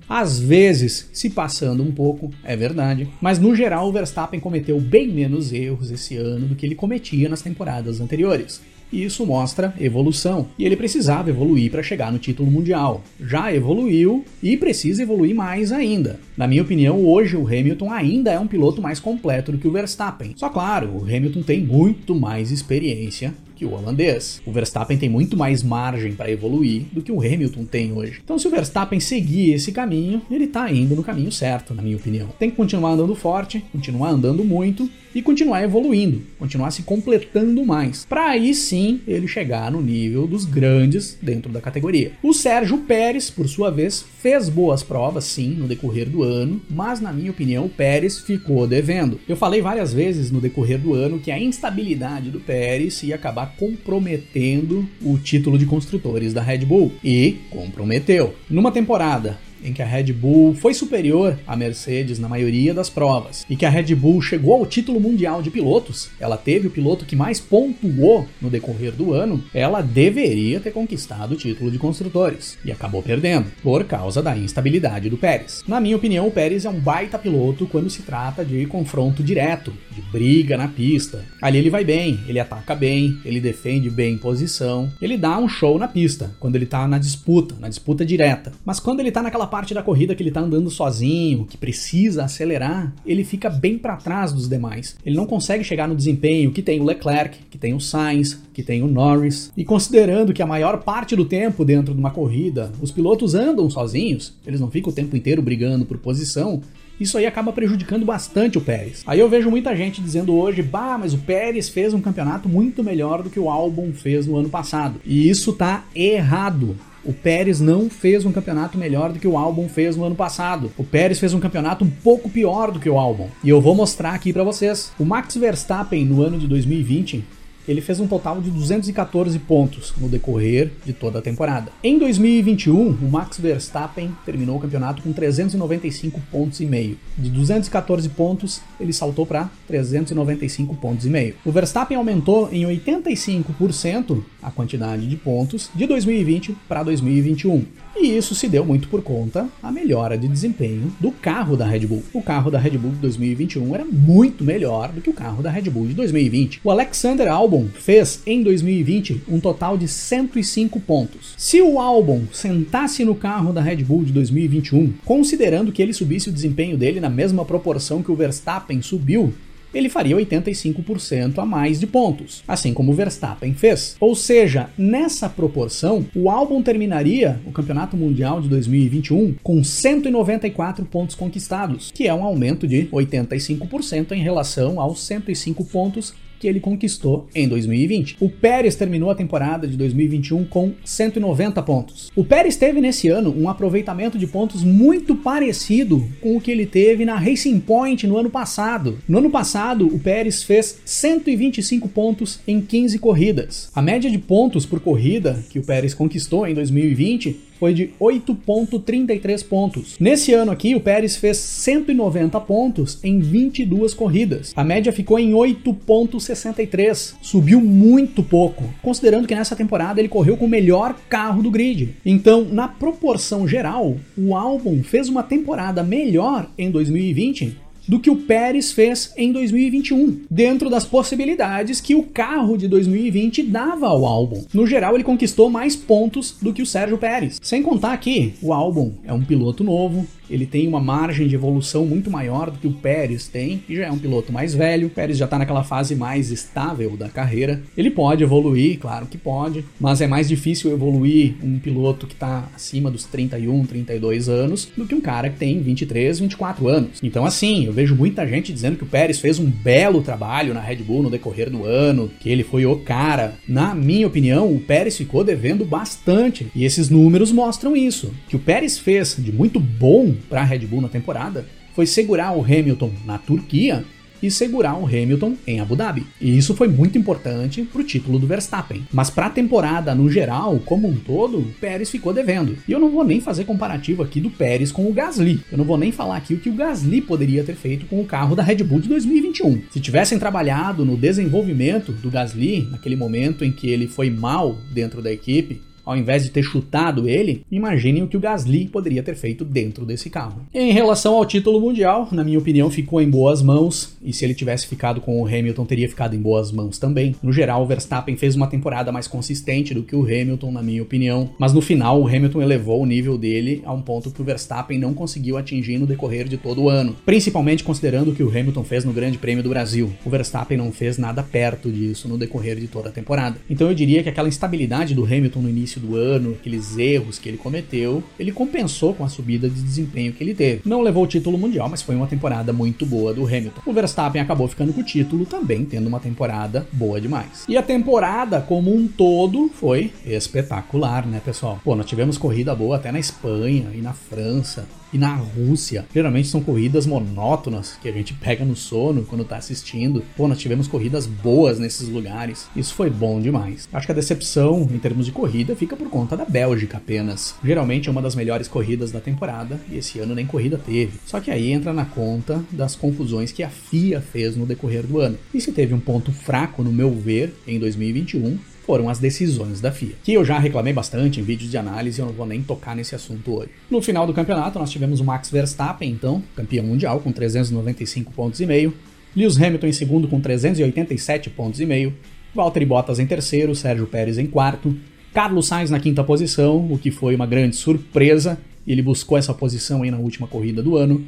às 0.08 0.38
vezes 0.38 1.08
se 1.12 1.30
passando 1.30 1.82
um 1.82 1.92
pouco, 1.92 2.30
é 2.44 2.56
verdade, 2.56 3.08
mas 3.20 3.38
no 3.38 3.54
geral 3.54 3.88
o 3.88 3.92
Verstappen 3.92 4.40
cometeu 4.40 4.80
bem 4.80 5.08
menos 5.08 5.52
erros 5.52 5.90
esse 5.90 6.16
ano 6.16 6.46
do 6.46 6.54
que 6.54 6.66
ele 6.66 6.74
cometia 6.74 7.28
nas 7.28 7.42
temporadas 7.42 8.00
anteriores 8.00 8.60
e 8.92 9.04
isso 9.04 9.24
mostra 9.24 9.74
evolução. 9.78 10.48
E 10.58 10.64
ele 10.64 10.76
precisava 10.76 11.30
evoluir 11.30 11.70
para 11.70 11.82
chegar 11.82 12.12
no 12.12 12.18
título 12.18 12.50
mundial. 12.50 13.02
Já 13.20 13.52
evoluiu 13.54 14.24
e 14.42 14.56
precisa 14.56 15.02
evoluir 15.02 15.34
mais 15.34 15.72
ainda. 15.72 16.18
Na 16.36 16.46
minha 16.46 16.62
opinião, 16.62 17.04
hoje 17.04 17.36
o 17.36 17.46
Hamilton 17.46 17.90
ainda 17.90 18.32
é 18.32 18.38
um 18.38 18.46
piloto 18.46 18.82
mais 18.82 18.98
completo 18.98 19.52
do 19.52 19.58
que 19.58 19.68
o 19.68 19.72
Verstappen. 19.72 20.32
Só 20.36 20.48
claro, 20.48 20.96
o 20.96 21.04
Hamilton 21.04 21.42
tem 21.42 21.60
muito 21.60 22.14
mais 22.14 22.50
experiência 22.50 23.34
que 23.60 23.66
o 23.66 23.74
holandês. 23.74 24.40
O 24.46 24.52
Verstappen 24.52 24.96
tem 24.96 25.10
muito 25.10 25.36
mais 25.36 25.62
margem 25.62 26.14
para 26.14 26.30
evoluir 26.30 26.84
do 26.90 27.02
que 27.02 27.12
o 27.12 27.20
Hamilton 27.20 27.66
tem 27.66 27.92
hoje. 27.92 28.18
Então, 28.24 28.38
se 28.38 28.48
o 28.48 28.50
Verstappen 28.50 28.98
seguir 28.98 29.52
esse 29.52 29.70
caminho, 29.70 30.22
ele 30.30 30.44
está 30.44 30.72
indo 30.72 30.96
no 30.96 31.04
caminho 31.04 31.30
certo, 31.30 31.74
na 31.74 31.82
minha 31.82 31.98
opinião. 31.98 32.28
Tem 32.38 32.50
que 32.50 32.56
continuar 32.56 32.92
andando 32.92 33.14
forte, 33.14 33.62
continuar 33.70 34.12
andando 34.12 34.42
muito 34.42 34.88
e 35.14 35.22
continuar 35.22 35.62
evoluindo, 35.62 36.22
continuar 36.38 36.70
se 36.70 36.82
completando 36.82 37.64
mais, 37.64 38.04
para 38.04 38.30
aí 38.30 38.54
sim 38.54 39.00
ele 39.06 39.26
chegar 39.26 39.70
no 39.70 39.80
nível 39.80 40.26
dos 40.26 40.44
grandes 40.44 41.16
dentro 41.20 41.50
da 41.50 41.60
categoria. 41.60 42.12
O 42.22 42.32
Sérgio 42.32 42.78
Pérez, 42.78 43.30
por 43.30 43.48
sua 43.48 43.70
vez, 43.70 44.04
fez 44.20 44.48
boas 44.48 44.82
provas 44.82 45.24
sim 45.24 45.50
no 45.50 45.66
decorrer 45.66 46.08
do 46.08 46.22
ano, 46.22 46.60
mas 46.68 47.00
na 47.00 47.12
minha 47.12 47.30
opinião 47.30 47.66
o 47.66 47.70
Pérez 47.70 48.18
ficou 48.20 48.66
devendo. 48.66 49.20
Eu 49.28 49.36
falei 49.36 49.60
várias 49.60 49.92
vezes 49.92 50.30
no 50.30 50.40
decorrer 50.40 50.78
do 50.78 50.94
ano 50.94 51.18
que 51.18 51.30
a 51.30 51.38
instabilidade 51.38 52.30
do 52.30 52.40
Pérez 52.40 53.02
ia 53.02 53.14
acabar 53.14 53.54
comprometendo 53.56 54.88
o 55.02 55.18
título 55.18 55.58
de 55.58 55.66
construtores 55.66 56.32
da 56.32 56.42
Red 56.42 56.58
Bull. 56.58 56.92
E 57.02 57.36
comprometeu. 57.50 58.34
Numa 58.48 58.70
temporada 58.72 59.38
em 59.62 59.72
que 59.72 59.82
a 59.82 59.86
Red 59.86 60.12
Bull 60.12 60.54
foi 60.54 60.74
superior 60.74 61.38
à 61.46 61.56
Mercedes 61.56 62.18
na 62.18 62.28
maioria 62.28 62.72
das 62.74 62.90
provas 62.90 63.44
e 63.48 63.56
que 63.56 63.66
a 63.66 63.70
Red 63.70 63.94
Bull 63.94 64.20
chegou 64.20 64.54
ao 64.54 64.66
título 64.66 65.00
mundial 65.00 65.42
de 65.42 65.50
pilotos, 65.50 66.10
ela 66.18 66.36
teve 66.36 66.66
o 66.66 66.70
piloto 66.70 67.04
que 67.04 67.16
mais 67.16 67.40
pontuou 67.40 68.26
no 68.40 68.50
decorrer 68.50 68.92
do 68.92 69.12
ano, 69.12 69.42
ela 69.54 69.80
deveria 69.80 70.60
ter 70.60 70.70
conquistado 70.70 71.32
o 71.32 71.36
título 71.36 71.70
de 71.70 71.78
construtores 71.78 72.58
e 72.64 72.72
acabou 72.72 73.02
perdendo 73.02 73.46
por 73.62 73.84
causa 73.84 74.22
da 74.22 74.36
instabilidade 74.36 75.10
do 75.10 75.16
Pérez. 75.16 75.62
Na 75.66 75.80
minha 75.80 75.96
opinião, 75.96 76.26
o 76.26 76.30
Pérez 76.30 76.64
é 76.64 76.70
um 76.70 76.80
baita 76.80 77.18
piloto 77.18 77.66
quando 77.66 77.90
se 77.90 78.02
trata 78.02 78.44
de 78.44 78.66
confronto 78.66 79.22
direto, 79.22 79.72
de 79.90 80.02
briga 80.02 80.56
na 80.56 80.68
pista. 80.68 81.24
Ali 81.40 81.58
ele 81.58 81.70
vai 81.70 81.84
bem, 81.84 82.20
ele 82.26 82.38
ataca 82.38 82.74
bem, 82.74 83.18
ele 83.24 83.40
defende 83.40 83.90
bem 83.90 84.16
posição, 84.16 84.90
ele 85.00 85.16
dá 85.16 85.38
um 85.38 85.48
show 85.48 85.78
na 85.78 85.88
pista 85.88 86.34
quando 86.38 86.56
ele 86.56 86.66
tá 86.66 86.86
na 86.86 86.98
disputa, 86.98 87.56
na 87.58 87.68
disputa 87.68 88.04
direta. 88.04 88.52
Mas 88.64 88.80
quando 88.80 89.00
ele 89.00 89.10
tá 89.10 89.22
naquela 89.22 89.46
parte 89.50 89.74
da 89.74 89.82
corrida 89.82 90.14
que 90.14 90.22
ele 90.22 90.30
tá 90.30 90.40
andando 90.40 90.70
sozinho, 90.70 91.44
que 91.44 91.58
precisa 91.58 92.24
acelerar, 92.24 92.94
ele 93.04 93.24
fica 93.24 93.50
bem 93.50 93.76
para 93.76 93.96
trás 93.96 94.32
dos 94.32 94.48
demais. 94.48 94.96
Ele 95.04 95.16
não 95.16 95.26
consegue 95.26 95.62
chegar 95.62 95.86
no 95.86 95.94
desempenho 95.94 96.50
que 96.52 96.62
tem 96.62 96.80
o 96.80 96.84
Leclerc, 96.84 97.38
que 97.50 97.58
tem 97.58 97.74
o 97.74 97.80
Sainz, 97.80 98.40
que 98.54 98.62
tem 98.62 98.82
o 98.82 98.86
Norris. 98.86 99.52
E 99.54 99.64
considerando 99.64 100.32
que 100.32 100.42
a 100.42 100.46
maior 100.46 100.82
parte 100.82 101.14
do 101.14 101.26
tempo 101.26 101.64
dentro 101.64 101.92
de 101.92 102.00
uma 102.00 102.10
corrida 102.10 102.72
os 102.80 102.90
pilotos 102.90 103.34
andam 103.34 103.68
sozinhos, 103.68 104.34
eles 104.46 104.60
não 104.60 104.70
ficam 104.70 104.90
o 104.90 104.94
tempo 104.94 105.16
inteiro 105.16 105.42
brigando 105.42 105.84
por 105.84 105.98
posição, 105.98 106.62
isso 107.00 107.16
aí 107.16 107.24
acaba 107.24 107.50
prejudicando 107.50 108.04
bastante 108.04 108.58
o 108.58 108.60
Pérez. 108.60 109.02
Aí 109.06 109.18
eu 109.18 109.28
vejo 109.28 109.48
muita 109.48 109.74
gente 109.74 110.02
dizendo 110.02 110.34
hoje, 110.34 110.62
bah, 110.62 110.98
mas 110.98 111.14
o 111.14 111.18
Pérez 111.18 111.70
fez 111.70 111.94
um 111.94 112.00
campeonato 112.00 112.46
muito 112.46 112.84
melhor 112.84 113.22
do 113.22 113.30
que 113.30 113.40
o 113.40 113.48
Albon 113.48 113.90
fez 113.92 114.26
no 114.26 114.36
ano 114.36 114.50
passado. 114.50 115.00
E 115.04 115.28
isso 115.28 115.54
tá 115.54 115.84
errado. 115.94 116.76
O 117.04 117.12
Pérez 117.12 117.60
não 117.60 117.88
fez 117.88 118.24
um 118.24 118.32
campeonato 118.32 118.76
melhor 118.76 119.12
do 119.12 119.18
que 119.18 119.26
o 119.26 119.36
Albon 119.36 119.68
fez 119.68 119.96
no 119.96 120.04
ano 120.04 120.14
passado. 120.14 120.70
O 120.76 120.84
Pérez 120.84 121.18
fez 121.18 121.32
um 121.32 121.40
campeonato 121.40 121.84
um 121.84 121.90
pouco 121.90 122.28
pior 122.28 122.70
do 122.70 122.78
que 122.78 122.90
o 122.90 122.98
Albon. 122.98 123.28
E 123.42 123.48
eu 123.48 123.60
vou 123.60 123.74
mostrar 123.74 124.12
aqui 124.14 124.32
para 124.32 124.44
vocês. 124.44 124.92
O 124.98 125.04
Max 125.04 125.34
Verstappen 125.36 126.04
no 126.04 126.22
ano 126.22 126.38
de 126.38 126.46
2020 126.46 127.24
ele 127.66 127.80
fez 127.80 128.00
um 128.00 128.06
total 128.06 128.40
de 128.40 128.50
214 128.50 129.38
pontos 129.40 129.92
no 129.98 130.08
decorrer 130.08 130.70
de 130.84 130.92
toda 130.92 131.18
a 131.18 131.22
temporada. 131.22 131.70
Em 131.82 131.98
2021, 131.98 132.90
o 132.90 133.10
Max 133.10 133.38
Verstappen 133.38 134.14
terminou 134.24 134.56
o 134.56 134.60
campeonato 134.60 135.02
com 135.02 135.12
395 135.12 136.20
pontos 136.30 136.60
e 136.60 136.66
meio. 136.66 136.96
De 137.16 137.30
214 137.30 138.08
pontos, 138.10 138.60
ele 138.78 138.92
saltou 138.92 139.26
para 139.26 139.50
395 139.66 140.74
pontos 140.76 141.06
e 141.06 141.10
meio. 141.10 141.34
O 141.44 141.52
Verstappen 141.52 141.96
aumentou 141.96 142.48
em 142.52 142.64
85% 142.64 144.22
a 144.42 144.50
quantidade 144.50 145.06
de 145.06 145.16
pontos 145.16 145.70
de 145.74 145.86
2020 145.86 146.56
para 146.68 146.82
2021. 146.82 147.64
E 147.96 148.16
isso 148.16 148.34
se 148.34 148.48
deu 148.48 148.64
muito 148.64 148.88
por 148.88 149.02
conta 149.02 149.48
da 149.62 149.70
melhora 149.70 150.16
de 150.16 150.28
desempenho 150.28 150.92
do 151.00 151.10
carro 151.10 151.56
da 151.56 151.66
Red 151.66 151.80
Bull. 151.80 152.02
O 152.12 152.22
carro 152.22 152.50
da 152.50 152.58
Red 152.58 152.78
Bull 152.78 152.92
de 152.92 152.98
2021 152.98 153.74
era 153.74 153.84
muito 153.84 154.44
melhor 154.44 154.90
do 154.92 155.00
que 155.00 155.10
o 155.10 155.14
carro 155.14 155.42
da 155.42 155.50
Red 155.50 155.62
Bull 155.62 155.86
de 155.86 155.94
2020. 155.94 156.60
O 156.62 156.70
Alexander 156.70 157.30
Albon 157.30 157.66
fez 157.68 158.22
em 158.24 158.42
2020 158.42 159.22
um 159.28 159.40
total 159.40 159.76
de 159.76 159.88
105 159.88 160.80
pontos. 160.80 161.34
Se 161.36 161.60
o 161.60 161.78
Albon 161.78 162.22
sentasse 162.32 163.04
no 163.04 163.14
carro 163.14 163.52
da 163.52 163.60
Red 163.60 163.84
Bull 163.84 164.04
de 164.04 164.12
2021, 164.12 164.94
considerando 165.04 165.72
que 165.72 165.82
ele 165.82 165.92
subisse 165.92 166.28
o 166.28 166.32
desempenho 166.32 166.78
dele 166.78 167.00
na 167.00 167.10
mesma 167.10 167.44
proporção 167.44 168.02
que 168.02 168.12
o 168.12 168.16
Verstappen 168.16 168.80
subiu, 168.82 169.34
ele 169.74 169.88
faria 169.88 170.16
85% 170.16 171.38
a 171.38 171.46
mais 171.46 171.80
de 171.80 171.86
pontos, 171.86 172.42
assim 172.46 172.72
como 172.74 172.92
o 172.92 172.94
Verstappen 172.94 173.54
fez. 173.54 173.96
Ou 174.00 174.14
seja, 174.14 174.68
nessa 174.76 175.28
proporção, 175.28 176.06
o 176.14 176.30
álbum 176.30 176.62
terminaria 176.62 177.40
o 177.46 177.52
Campeonato 177.52 177.96
Mundial 177.96 178.40
de 178.40 178.48
2021 178.48 179.34
com 179.42 179.62
194 179.62 180.84
pontos 180.84 181.14
conquistados, 181.14 181.90
que 181.94 182.06
é 182.06 182.14
um 182.14 182.24
aumento 182.24 182.66
de 182.66 182.86
85% 182.86 184.12
em 184.12 184.22
relação 184.22 184.80
aos 184.80 185.00
105 185.02 185.64
pontos 185.64 186.14
que 186.40 186.48
ele 186.48 186.58
conquistou 186.58 187.28
em 187.34 187.46
2020. 187.46 188.16
O 188.18 188.28
Pérez 188.28 188.74
terminou 188.74 189.10
a 189.10 189.14
temporada 189.14 189.68
de 189.68 189.76
2021 189.76 190.46
com 190.46 190.72
190 190.82 191.62
pontos. 191.62 192.10
O 192.16 192.24
Pérez 192.24 192.56
teve 192.56 192.80
nesse 192.80 193.08
ano 193.08 193.32
um 193.36 193.48
aproveitamento 193.48 194.18
de 194.18 194.26
pontos 194.26 194.64
muito 194.64 195.14
parecido 195.14 196.08
com 196.20 196.36
o 196.36 196.40
que 196.40 196.50
ele 196.50 196.64
teve 196.64 197.04
na 197.04 197.16
Racing 197.16 197.60
Point 197.60 198.06
no 198.06 198.16
ano 198.16 198.30
passado. 198.30 198.98
No 199.06 199.18
ano 199.18 199.30
passado, 199.30 199.86
o 199.86 199.98
Pérez 199.98 200.42
fez 200.42 200.80
125 200.84 201.88
pontos 201.88 202.40
em 202.48 202.60
15 202.60 202.98
corridas. 202.98 203.70
A 203.74 203.82
média 203.82 204.10
de 204.10 204.18
pontos 204.18 204.64
por 204.64 204.80
corrida 204.80 205.44
que 205.50 205.58
o 205.58 205.62
Pérez 205.62 205.92
conquistou 205.92 206.46
em 206.46 206.54
2020 206.54 207.49
foi 207.60 207.74
de 207.74 207.90
8,33 208.00 209.46
pontos. 209.46 209.96
Nesse 210.00 210.32
ano 210.32 210.50
aqui, 210.50 210.74
o 210.74 210.80
Pérez 210.80 211.16
fez 211.16 211.36
190 211.36 212.40
pontos 212.40 212.98
em 213.04 213.20
22 213.20 213.92
corridas. 213.92 214.52
A 214.56 214.64
média 214.64 214.90
ficou 214.90 215.18
em 215.18 215.32
8,63. 215.32 217.16
Subiu 217.20 217.60
muito 217.60 218.22
pouco, 218.22 218.64
considerando 218.82 219.28
que 219.28 219.34
nessa 219.34 219.54
temporada 219.54 220.00
ele 220.00 220.08
correu 220.08 220.38
com 220.38 220.46
o 220.46 220.48
melhor 220.48 220.96
carro 221.08 221.42
do 221.42 221.50
grid. 221.50 221.94
Então, 222.04 222.46
na 222.50 222.66
proporção 222.66 223.46
geral, 223.46 223.96
o 224.16 224.34
álbum 224.34 224.82
fez 224.82 225.10
uma 225.10 225.22
temporada 225.22 225.82
melhor 225.82 226.50
em 226.56 226.70
2020 226.70 227.69
do 227.90 227.98
que 227.98 228.08
o 228.08 228.14
Pérez 228.14 228.70
fez 228.70 229.12
em 229.16 229.32
2021, 229.32 230.20
dentro 230.30 230.70
das 230.70 230.86
possibilidades 230.86 231.80
que 231.80 231.96
o 231.96 232.04
carro 232.04 232.56
de 232.56 232.68
2020 232.68 233.42
dava 233.42 233.88
ao 233.88 234.06
álbum. 234.06 234.44
No 234.54 234.64
geral, 234.64 234.94
ele 234.94 235.02
conquistou 235.02 235.50
mais 235.50 235.74
pontos 235.74 236.36
do 236.40 236.52
que 236.52 236.62
o 236.62 236.66
Sérgio 236.66 236.96
Pérez. 236.96 237.40
Sem 237.42 237.64
contar 237.64 237.96
que 237.96 238.34
o 238.40 238.52
álbum 238.52 238.92
é 239.02 239.12
um 239.12 239.24
piloto 239.24 239.64
novo, 239.64 240.06
ele 240.30 240.46
tem 240.46 240.66
uma 240.66 240.80
margem 240.80 241.26
de 241.26 241.34
evolução 241.34 241.84
muito 241.84 242.10
maior 242.10 242.50
do 242.50 242.58
que 242.58 242.66
o 242.66 242.72
Pérez 242.72 243.26
tem, 243.26 243.62
e 243.68 243.76
já 243.76 243.86
é 243.86 243.90
um 243.90 243.98
piloto 243.98 244.32
mais 244.32 244.54
velho. 244.54 244.86
O 244.86 244.90
Pérez 244.90 245.18
já 245.18 245.24
está 245.24 245.38
naquela 245.38 245.64
fase 245.64 245.94
mais 245.94 246.30
estável 246.30 246.96
da 246.96 247.08
carreira. 247.08 247.62
Ele 247.76 247.90
pode 247.90 248.22
evoluir, 248.22 248.78
claro 248.78 249.06
que 249.06 249.18
pode, 249.18 249.64
mas 249.78 250.00
é 250.00 250.06
mais 250.06 250.28
difícil 250.28 250.72
evoluir 250.72 251.34
um 251.42 251.58
piloto 251.58 252.06
que 252.06 252.14
está 252.14 252.48
acima 252.54 252.90
dos 252.90 253.04
31, 253.04 253.64
32 253.66 254.28
anos 254.28 254.70
do 254.76 254.86
que 254.86 254.94
um 254.94 255.00
cara 255.00 255.28
que 255.28 255.38
tem 255.38 255.60
23, 255.60 256.20
24 256.20 256.68
anos. 256.68 257.00
Então, 257.02 257.24
assim, 257.24 257.66
eu 257.66 257.72
vejo 257.72 257.94
muita 257.94 258.26
gente 258.26 258.52
dizendo 258.52 258.76
que 258.76 258.84
o 258.84 258.86
Pérez 258.86 259.18
fez 259.18 259.38
um 259.38 259.46
belo 259.46 260.02
trabalho 260.02 260.54
na 260.54 260.60
Red 260.60 260.76
Bull 260.76 261.02
no 261.02 261.10
decorrer 261.10 261.50
do 261.50 261.64
ano, 261.64 262.10
que 262.20 262.28
ele 262.28 262.44
foi 262.44 262.64
o 262.66 262.76
cara. 262.76 263.34
Na 263.48 263.74
minha 263.74 264.06
opinião, 264.06 264.52
o 264.52 264.60
Pérez 264.60 264.96
ficou 264.96 265.24
devendo 265.24 265.64
bastante. 265.64 266.46
E 266.54 266.64
esses 266.64 266.88
números 266.88 267.32
mostram 267.32 267.76
isso. 267.76 268.12
Que 268.28 268.36
o 268.36 268.40
Pérez 268.40 268.78
fez 268.78 269.16
de 269.18 269.32
muito 269.32 269.58
bom 269.58 270.14
para 270.28 270.42
a 270.42 270.44
Red 270.44 270.60
Bull 270.60 270.80
na 270.80 270.88
temporada 270.88 271.46
foi 271.74 271.86
segurar 271.86 272.36
o 272.36 272.42
Hamilton 272.42 272.92
na 273.04 273.18
Turquia 273.18 273.84
e 274.22 274.30
segurar 274.30 274.76
o 274.76 274.86
Hamilton 274.86 275.36
em 275.46 275.60
Abu 275.60 275.74
Dhabi. 275.74 276.06
E 276.20 276.36
isso 276.36 276.54
foi 276.54 276.68
muito 276.68 276.98
importante 276.98 277.62
para 277.62 277.80
o 277.80 277.84
título 277.84 278.18
do 278.18 278.26
Verstappen. 278.26 278.84
Mas 278.92 279.10
para 279.10 279.26
a 279.26 279.30
temporada 279.30 279.94
no 279.94 280.10
geral, 280.10 280.60
como 280.64 280.88
um 280.88 280.96
todo, 280.96 281.38
o 281.38 281.54
Pérez 281.60 281.90
ficou 281.90 282.12
devendo. 282.12 282.56
E 282.68 282.72
eu 282.72 282.78
não 282.78 282.90
vou 282.90 283.04
nem 283.04 283.20
fazer 283.20 283.44
comparativo 283.44 284.02
aqui 284.02 284.20
do 284.20 284.30
Pérez 284.30 284.70
com 284.70 284.86
o 284.86 284.92
Gasly. 284.92 285.40
Eu 285.50 285.58
não 285.58 285.64
vou 285.64 285.78
nem 285.78 285.92
falar 285.92 286.16
aqui 286.16 286.34
o 286.34 286.38
que 286.38 286.50
o 286.50 286.54
Gasly 286.54 287.00
poderia 287.00 287.44
ter 287.44 287.54
feito 287.54 287.86
com 287.86 288.00
o 288.00 288.04
carro 288.04 288.36
da 288.36 288.42
Red 288.42 288.56
Bull 288.56 288.80
de 288.80 288.88
2021. 288.88 289.62
Se 289.70 289.80
tivessem 289.80 290.18
trabalhado 290.18 290.84
no 290.84 290.96
desenvolvimento 290.96 291.92
do 291.92 292.10
Gasly, 292.10 292.68
naquele 292.70 292.96
momento 292.96 293.44
em 293.44 293.52
que 293.52 293.68
ele 293.68 293.86
foi 293.86 294.10
mal 294.10 294.58
dentro 294.72 295.00
da 295.00 295.10
equipe, 295.10 295.62
ao 295.90 295.96
invés 295.96 296.22
de 296.22 296.30
ter 296.30 296.44
chutado 296.44 297.08
ele, 297.08 297.44
imaginem 297.50 298.04
o 298.04 298.06
que 298.06 298.16
o 298.16 298.20
Gasly 298.20 298.66
poderia 298.66 299.02
ter 299.02 299.16
feito 299.16 299.44
dentro 299.44 299.84
desse 299.84 300.08
carro. 300.08 300.42
Em 300.54 300.72
relação 300.72 301.14
ao 301.14 301.26
título 301.26 301.60
mundial, 301.60 302.08
na 302.12 302.22
minha 302.22 302.38
opinião, 302.38 302.70
ficou 302.70 303.02
em 303.02 303.10
boas 303.10 303.42
mãos, 303.42 303.96
e 304.00 304.12
se 304.12 304.24
ele 304.24 304.32
tivesse 304.32 304.68
ficado 304.68 305.00
com 305.00 305.20
o 305.20 305.26
Hamilton, 305.26 305.66
teria 305.66 305.88
ficado 305.88 306.14
em 306.14 306.20
boas 306.20 306.52
mãos 306.52 306.78
também. 306.78 307.16
No 307.20 307.32
geral, 307.32 307.64
o 307.64 307.66
Verstappen 307.66 308.16
fez 308.16 308.36
uma 308.36 308.46
temporada 308.46 308.92
mais 308.92 309.08
consistente 309.08 309.74
do 309.74 309.82
que 309.82 309.96
o 309.96 310.04
Hamilton, 310.04 310.52
na 310.52 310.62
minha 310.62 310.80
opinião, 310.80 311.30
mas 311.36 311.52
no 311.52 311.60
final 311.60 312.00
o 312.00 312.06
Hamilton 312.06 312.40
elevou 312.40 312.80
o 312.80 312.86
nível 312.86 313.18
dele 313.18 313.60
a 313.64 313.72
um 313.72 313.82
ponto 313.82 314.12
que 314.12 314.22
o 314.22 314.24
Verstappen 314.24 314.78
não 314.78 314.94
conseguiu 314.94 315.36
atingir 315.36 315.76
no 315.76 315.88
decorrer 315.88 316.28
de 316.28 316.36
todo 316.36 316.62
o 316.62 316.68
ano, 316.68 316.94
principalmente 317.04 317.64
considerando 317.64 318.12
o 318.12 318.14
que 318.14 318.22
o 318.22 318.28
Hamilton 318.28 318.62
fez 318.62 318.84
no 318.84 318.92
Grande 318.92 319.18
Prêmio 319.18 319.42
do 319.42 319.48
Brasil. 319.48 319.92
O 320.04 320.10
Verstappen 320.10 320.56
não 320.56 320.70
fez 320.70 320.98
nada 320.98 321.20
perto 321.20 321.68
disso 321.68 322.06
no 322.06 322.16
decorrer 322.16 322.60
de 322.60 322.68
toda 322.68 322.90
a 322.90 322.92
temporada. 322.92 323.38
Então 323.50 323.66
eu 323.66 323.74
diria 323.74 324.04
que 324.04 324.08
aquela 324.08 324.28
instabilidade 324.28 324.94
do 324.94 325.04
Hamilton 325.04 325.40
no 325.40 325.50
início 325.50 325.79
do 325.80 325.96
ano, 325.96 326.32
aqueles 326.32 326.76
erros 326.76 327.18
que 327.18 327.28
ele 327.28 327.38
cometeu, 327.38 328.02
ele 328.18 328.32
compensou 328.32 328.94
com 328.94 329.04
a 329.04 329.08
subida 329.08 329.48
de 329.48 329.60
desempenho 329.60 330.12
que 330.12 330.22
ele 330.22 330.34
teve. 330.34 330.62
Não 330.64 330.80
levou 330.80 331.04
o 331.04 331.06
título 331.06 331.38
mundial, 331.38 331.68
mas 331.68 331.82
foi 331.82 331.94
uma 331.96 332.06
temporada 332.06 332.52
muito 332.52 332.86
boa 332.86 333.12
do 333.12 333.26
Hamilton. 333.26 333.62
O 333.66 333.72
Verstappen 333.72 334.20
acabou 334.20 334.46
ficando 334.48 334.72
com 334.72 334.80
o 334.80 334.84
título, 334.84 335.24
também 335.24 335.64
tendo 335.64 335.86
uma 335.86 336.00
temporada 336.00 336.66
boa 336.72 337.00
demais. 337.00 337.44
E 337.48 337.56
a 337.56 337.62
temporada 337.62 338.40
como 338.40 338.74
um 338.74 338.86
todo 338.86 339.50
foi 339.52 339.92
espetacular, 340.04 341.06
né, 341.06 341.20
pessoal? 341.24 341.60
Pô, 341.64 341.74
nós 341.74 341.86
tivemos 341.86 342.18
corrida 342.18 342.54
boa 342.54 342.76
até 342.76 342.92
na 342.92 342.98
Espanha 342.98 343.70
e 343.74 343.80
na 343.80 343.92
França 343.92 344.66
e 344.92 344.98
na 344.98 345.14
Rússia. 345.14 345.86
Geralmente 345.94 346.28
são 346.28 346.42
corridas 346.42 346.86
monótonas 346.86 347.74
que 347.80 347.88
a 347.88 347.92
gente 347.92 348.14
pega 348.14 348.44
no 348.44 348.56
sono 348.56 349.04
quando 349.04 349.24
tá 349.24 349.36
assistindo. 349.36 350.02
Pô, 350.16 350.26
nós 350.26 350.38
tivemos 350.38 350.66
corridas 350.66 351.06
boas 351.06 351.58
nesses 351.58 351.88
lugares. 351.88 352.48
Isso 352.54 352.74
foi 352.74 352.90
bom 352.90 353.20
demais. 353.20 353.68
Acho 353.72 353.86
que 353.86 353.92
a 353.92 353.94
decepção 353.94 354.68
em 354.70 354.78
termos 354.78 355.06
de 355.06 355.12
corrida 355.12 355.54
fica 355.54 355.69
por 355.76 355.88
conta 355.90 356.16
da 356.16 356.24
Bélgica 356.24 356.76
apenas. 356.76 357.34
Geralmente 357.44 357.88
é 357.88 357.92
uma 357.92 358.02
das 358.02 358.14
melhores 358.14 358.48
corridas 358.48 358.90
da 358.90 359.00
temporada 359.00 359.60
e 359.70 359.78
esse 359.78 359.98
ano 359.98 360.14
nem 360.14 360.26
corrida 360.26 360.58
teve. 360.58 360.98
Só 361.06 361.20
que 361.20 361.30
aí 361.30 361.50
entra 361.50 361.72
na 361.72 361.84
conta 361.84 362.44
das 362.50 362.76
confusões 362.76 363.32
que 363.32 363.42
a 363.42 363.48
FIA 363.48 364.00
fez 364.00 364.36
no 364.36 364.46
decorrer 364.46 364.86
do 364.86 364.98
ano. 364.98 365.18
E 365.32 365.40
se 365.40 365.52
teve 365.52 365.74
um 365.74 365.80
ponto 365.80 366.12
fraco, 366.12 366.62
no 366.62 366.72
meu 366.72 366.90
ver, 366.92 367.34
em 367.46 367.58
2021, 367.58 368.38
foram 368.70 368.88
as 368.88 368.98
decisões 368.98 369.60
da 369.60 369.72
FIA, 369.72 369.94
que 370.04 370.12
eu 370.12 370.24
já 370.24 370.38
reclamei 370.38 370.72
bastante 370.72 371.18
em 371.18 371.24
vídeos 371.24 371.50
de 371.50 371.58
análise 371.58 372.00
e 372.00 372.02
eu 372.02 372.06
não 372.06 372.12
vou 372.12 372.24
nem 372.24 372.40
tocar 372.40 372.76
nesse 372.76 372.94
assunto 372.94 373.36
hoje. 373.36 373.50
No 373.68 373.82
final 373.82 374.06
do 374.06 374.14
campeonato, 374.14 374.60
nós 374.60 374.70
tivemos 374.70 375.00
o 375.00 375.04
Max 375.04 375.28
Verstappen, 375.28 375.90
então, 375.90 376.22
campeão 376.36 376.64
mundial, 376.64 377.00
com 377.00 377.10
395 377.10 378.12
pontos 378.12 378.40
e 378.40 378.46
meio, 378.46 378.72
Lewis 379.16 379.36
Hamilton 379.36 379.66
em 379.66 379.72
segundo 379.72 380.06
com 380.06 380.20
387 380.20 381.30
pontos 381.30 381.58
e 381.58 381.66
meio, 381.66 381.92
Valtteri 382.32 382.64
Bottas 382.64 383.00
em 383.00 383.06
terceiro, 383.06 383.56
Sérgio 383.56 383.88
Pérez 383.88 384.18
em 384.18 384.26
quarto, 384.26 384.76
Carlos 385.12 385.46
Sainz 385.46 385.70
na 385.70 385.80
quinta 385.80 386.04
posição, 386.04 386.70
o 386.70 386.78
que 386.78 386.90
foi 386.90 387.14
uma 387.14 387.26
grande 387.26 387.56
surpresa, 387.56 388.38
ele 388.66 388.82
buscou 388.82 389.18
essa 389.18 389.34
posição 389.34 389.82
aí 389.82 389.90
na 389.90 389.98
última 389.98 390.26
corrida 390.26 390.62
do 390.62 390.76
ano, 390.76 391.04